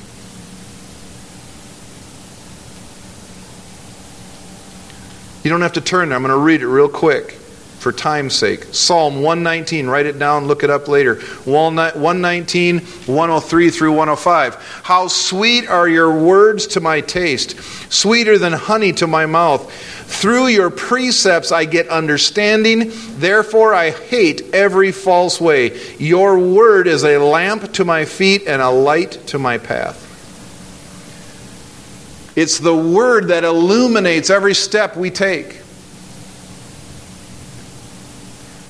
[5.44, 6.16] You don't have to turn there.
[6.16, 7.38] I'm going to read it real quick
[7.84, 8.64] for time's sake.
[8.72, 11.16] Psalm 119, write it down, look it up later.
[11.44, 14.54] 119, 103 through 105.
[14.84, 17.60] How sweet are your words to my taste,
[17.92, 19.70] sweeter than honey to my mouth.
[19.70, 25.78] Through your precepts I get understanding, therefore I hate every false way.
[25.98, 30.00] Your word is a lamp to my feet and a light to my path.
[32.34, 35.60] It's the Word that illuminates every step we take.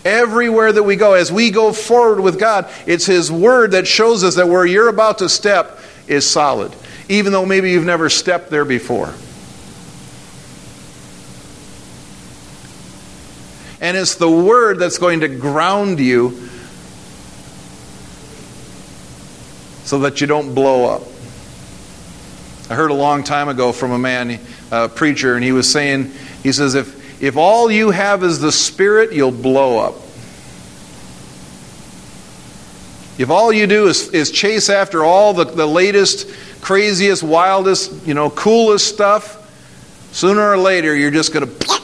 [0.05, 4.23] Everywhere that we go, as we go forward with God, it's His Word that shows
[4.23, 6.75] us that where you're about to step is solid,
[7.09, 9.15] even though maybe you've never stepped there before.
[13.81, 16.49] And it's the Word that's going to ground you
[19.85, 21.03] so that you don't blow up.
[22.71, 24.41] I heard a long time ago from a man,
[24.71, 28.53] a preacher, and he was saying, he says, if, if all you have is the
[28.53, 29.95] Spirit, you'll blow up.
[33.17, 36.29] If all you do is, is chase after all the, the latest,
[36.61, 39.41] craziest, wildest, you know, coolest stuff,
[40.13, 41.81] sooner or later you're just going to.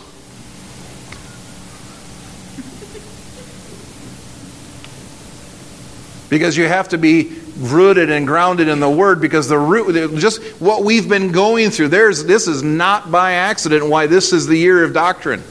[6.29, 10.43] Because you have to be rooted and grounded in the Word because the root, just
[10.61, 14.57] what we've been going through, there's, this is not by accident why this is the
[14.57, 15.43] year of doctrine.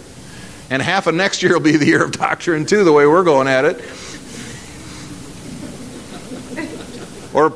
[0.69, 3.23] And half of next year will be the year of doctrine, too, the way we're
[3.23, 3.83] going at it.
[7.33, 7.53] Or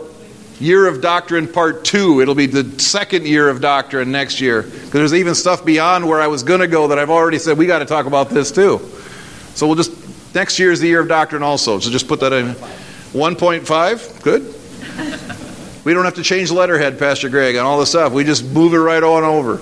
[0.59, 2.21] year of doctrine part two.
[2.21, 4.63] It'll be the second year of doctrine next year.
[4.63, 7.57] Because there's even stuff beyond where I was going to go that I've already said
[7.57, 8.79] we got to talk about this too.
[9.55, 11.79] So we'll just, next year is the year of doctrine also.
[11.79, 12.55] So just put that in.
[13.13, 14.53] 1.5, good.
[15.85, 18.13] We don't have to change letterhead, Pastor Greg, and all this stuff.
[18.13, 19.59] We just move it right on over.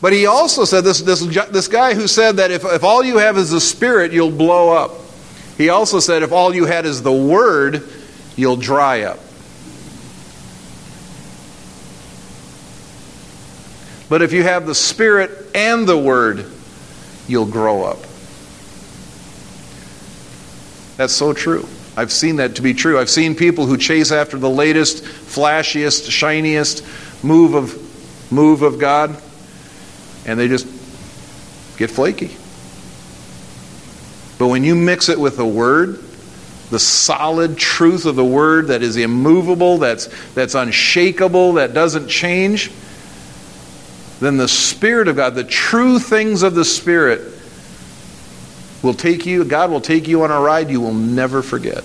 [0.00, 3.18] But he also said this, this, this guy who said that if, if all you
[3.18, 4.92] have is the Spirit, you'll blow up.
[5.56, 7.82] He also said if all you had is the Word,
[8.36, 9.18] you'll dry up.
[14.08, 16.46] But if you have the Spirit and the Word,
[17.26, 17.98] you'll grow up.
[20.98, 21.66] That's so true.
[21.96, 22.98] I've seen that to be true.
[22.98, 26.84] I've seen people who chase after the latest, flashiest, shiniest
[27.24, 29.16] move of move of God
[30.26, 30.66] and they just
[31.78, 32.36] get flaky.
[34.38, 36.02] But when you mix it with the word,
[36.70, 42.72] the solid truth of the word that is immovable, that's that's unshakable, that doesn't change,
[44.18, 47.37] then the spirit of God, the true things of the spirit
[48.82, 51.84] will take you, God will take you on a ride you will never forget.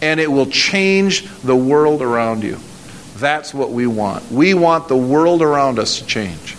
[0.00, 2.58] And it will change the world around you.
[3.16, 4.30] That's what we want.
[4.30, 6.56] We want the world around us to change.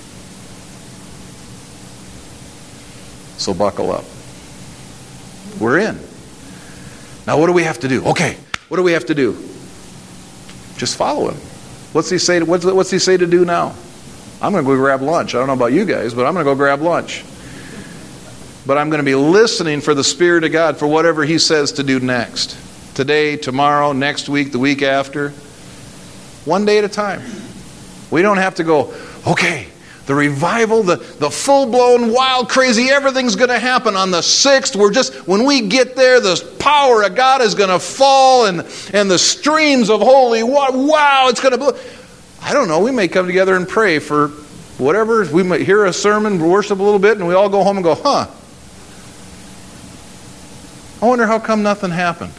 [3.38, 4.04] So buckle up.
[5.60, 5.98] We're in.
[7.26, 8.06] Now, what do we have to do?
[8.08, 9.34] Okay, what do we have to do?
[10.78, 11.38] Just follow him.
[11.94, 12.42] What's he say?
[12.42, 13.76] What's, what's he say to do now?
[14.42, 15.36] I'm going to go grab lunch.
[15.36, 17.24] I don't know about you guys, but I'm going to go grab lunch.
[18.70, 21.72] But I'm going to be listening for the Spirit of God for whatever He says
[21.72, 22.56] to do next.
[22.94, 25.32] Today, tomorrow, next week, the week after.
[26.46, 27.24] One day at a time.
[28.12, 28.94] We don't have to go,
[29.26, 29.66] okay,
[30.06, 34.76] the revival, the, the full blown, wild, crazy, everything's going to happen on the 6th.
[34.76, 38.60] We're just, when we get there, the power of God is going to fall and,
[38.94, 41.58] and the streams of holy water, wow, it's going to.
[41.58, 41.76] Blow.
[42.40, 44.28] I don't know, we may come together and pray for
[44.78, 45.26] whatever.
[45.26, 47.84] We might hear a sermon, worship a little bit, and we all go home and
[47.84, 48.28] go, huh.
[51.02, 52.34] I wonder how come nothing happened.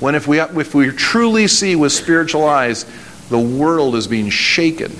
[0.00, 2.84] When if we, if we truly see with spiritual eyes,
[3.28, 4.96] the world is being shaken.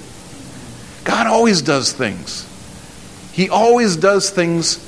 [1.05, 2.47] God always does things.
[3.33, 4.79] He always does things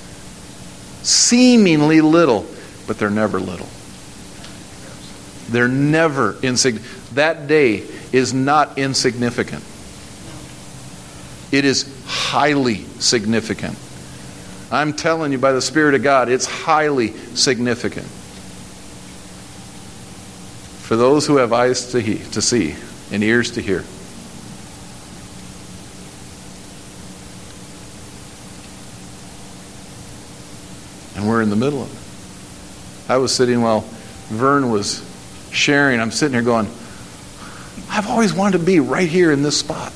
[1.03, 2.47] seemingly little,
[2.87, 3.69] but they're never little.
[5.49, 7.15] They're never insignificant.
[7.15, 9.65] That day is not insignificant,
[11.51, 13.79] it is highly significant.
[14.73, 18.07] I'm telling you by the Spirit of God, it's highly significant.
[20.87, 22.75] For those who have eyes to, he, to see
[23.13, 23.85] and ears to hear.
[31.17, 33.11] And we're in the middle of it.
[33.13, 33.81] I was sitting while
[34.29, 35.07] Vern was
[35.53, 36.01] sharing.
[36.01, 36.67] I'm sitting here going,
[37.91, 39.93] I've always wanted to be right here in this spot.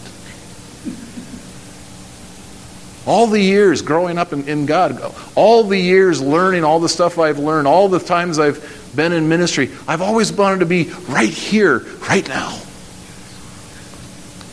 [3.06, 5.00] All the years growing up in, in, God,
[5.36, 9.28] all the years learning all the stuff I've learned, all the times I've been in
[9.28, 11.78] ministry, I've always wanted to be right here,
[12.08, 12.58] right now.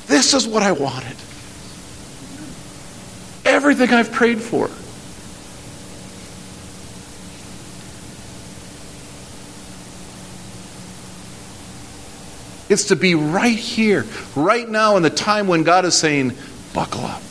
[0.06, 1.18] This is what I wanted.
[3.46, 4.70] Everything I've prayed for.
[12.70, 16.34] It's to be right here, right now, in the time when God is saying,
[16.74, 17.22] buckle up.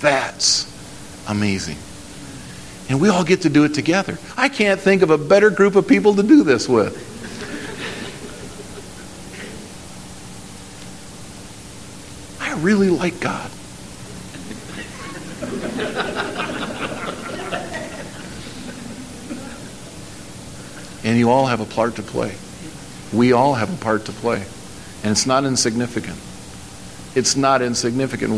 [0.00, 0.66] That's
[1.28, 1.76] amazing.
[2.88, 4.18] And we all get to do it together.
[4.36, 7.04] I can't think of a better group of people to do this with.
[12.40, 13.50] I really like God.
[21.04, 22.34] and you all have a part to play.
[23.12, 24.44] We all have a part to play.
[25.02, 26.18] And it's not insignificant.
[27.14, 28.32] It's not insignificant.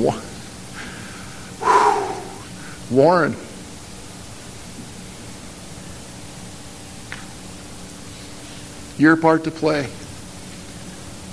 [2.90, 3.36] Warren.
[8.98, 9.88] Your part to play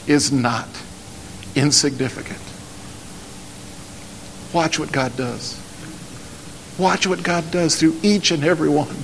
[0.08, 0.68] is not
[1.56, 2.40] insignificant.
[4.54, 5.60] Watch what God does.
[6.78, 8.96] Watch what God does through each and every one.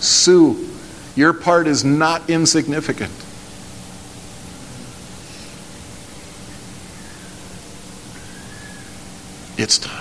[0.00, 0.68] Sue,
[1.14, 3.12] your part is not insignificant.
[9.56, 9.95] It's time.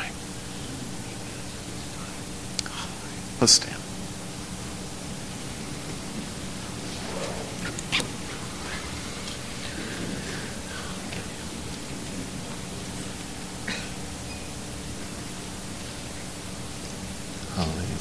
[3.39, 3.85] Let's stand.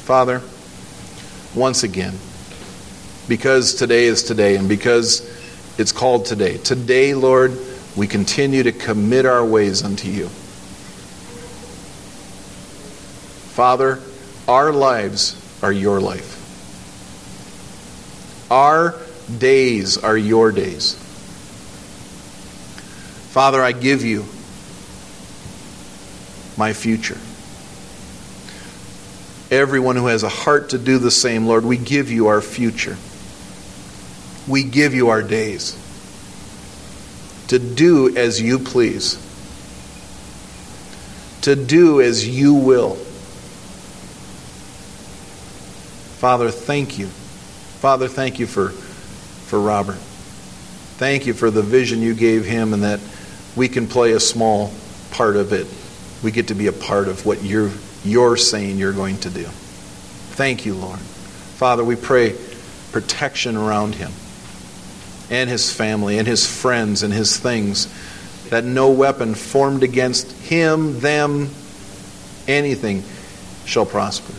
[0.05, 0.43] Father,
[1.55, 2.13] once again,
[3.27, 5.27] because today is today and because
[5.79, 7.57] it's called today, today, Lord,
[7.95, 10.27] we continue to commit our ways unto you.
[13.49, 13.99] Father,
[14.47, 16.41] our lives are your life.
[18.51, 18.95] Our
[19.37, 20.93] days are your days.
[23.31, 24.25] Father, I give you
[26.57, 27.17] my future.
[29.51, 32.97] Everyone who has a heart to do the same, Lord, we give you our future.
[34.47, 35.77] We give you our days
[37.47, 39.21] to do as you please,
[41.41, 42.97] to do as you will.
[46.25, 47.05] Father, thank you.
[47.05, 49.99] Father, thank you for, for Robert.
[50.97, 52.99] Thank you for the vision you gave him and that
[53.55, 54.73] we can play a small
[55.11, 55.67] part of it.
[56.23, 57.69] We get to be a part of what you're,
[58.03, 59.43] you're saying you're going to do.
[59.43, 60.97] Thank you, Lord.
[60.97, 62.35] Father, we pray
[62.91, 64.11] protection around him
[65.29, 67.87] and his family and his friends and his things.
[68.49, 71.51] that no weapon formed against him, them,
[72.47, 73.03] anything
[73.67, 74.33] shall prosper.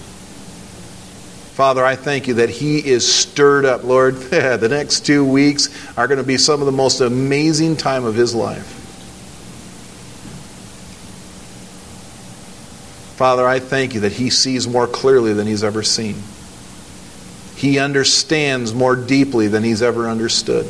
[1.57, 4.17] Father, I thank you that he is stirred up, Lord.
[4.17, 8.15] the next two weeks are going to be some of the most amazing time of
[8.15, 8.67] his life.
[13.17, 16.17] Father, I thank you that he sees more clearly than he's ever seen.
[17.57, 20.67] He understands more deeply than he's ever understood.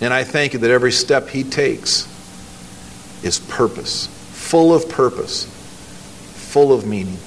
[0.00, 2.08] And I thank you that every step he takes
[3.22, 5.44] is purpose, full of purpose,
[6.50, 7.18] full of meaning.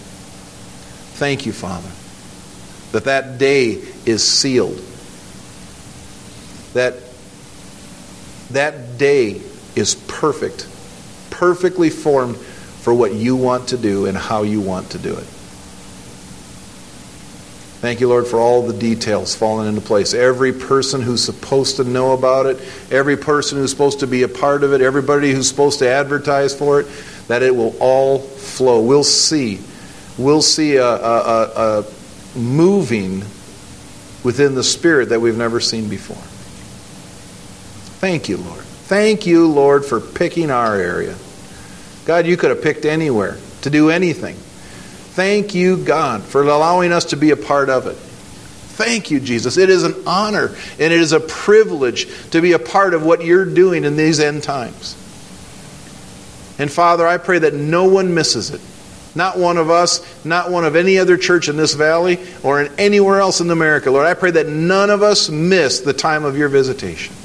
[1.18, 1.90] Thank you, Father,
[2.92, 4.80] that that day is sealed.
[6.74, 6.94] That
[8.52, 9.42] that day
[9.76, 10.68] is perfect,
[11.32, 15.26] perfectly formed for what you want to do and how you want to do it.
[17.80, 20.14] Thank you, Lord, for all the details falling into place.
[20.14, 22.60] Every person who's supposed to know about it,
[22.92, 26.56] every person who's supposed to be a part of it, everybody who's supposed to advertise
[26.56, 26.88] for it,
[27.28, 28.82] that it will all flow.
[28.82, 29.60] We'll see.
[30.18, 33.24] We'll see a, a, a, a moving
[34.24, 36.16] within the Spirit that we've never seen before.
[38.00, 38.64] Thank you, Lord.
[38.64, 41.16] Thank you, Lord, for picking our area.
[42.06, 44.36] God, you could have picked anywhere to do anything.
[44.36, 47.96] Thank you, God, for allowing us to be a part of it.
[47.96, 49.58] Thank you, Jesus.
[49.58, 53.26] It is an honor and it is a privilege to be a part of what
[53.26, 54.94] you're doing in these end times.
[56.60, 58.62] And Father, I pray that no one misses it.
[59.18, 62.72] Not one of us, not one of any other church in this valley or in
[62.78, 63.90] anywhere else in America.
[63.90, 67.16] Lord, I pray that none of us miss the time of your visitation.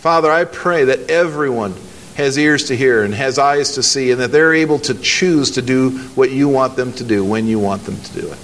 [0.00, 1.74] Father, I pray that everyone
[2.14, 5.50] has ears to hear and has eyes to see, and that they're able to choose
[5.50, 8.38] to do what you want them to do when you want them to do it.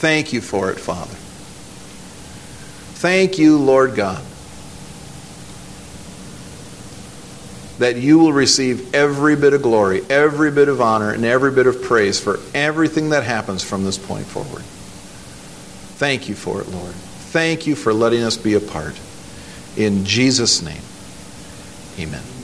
[0.00, 1.14] Thank you for it, Father.
[2.98, 4.22] Thank you, Lord God,
[7.78, 11.66] that you will receive every bit of glory, every bit of honor, and every bit
[11.66, 14.62] of praise for everything that happens from this point forward.
[15.98, 16.92] Thank you for it, Lord.
[16.92, 18.98] Thank you for letting us be a part.
[19.76, 20.82] In Jesus' name.
[21.98, 22.37] Amen.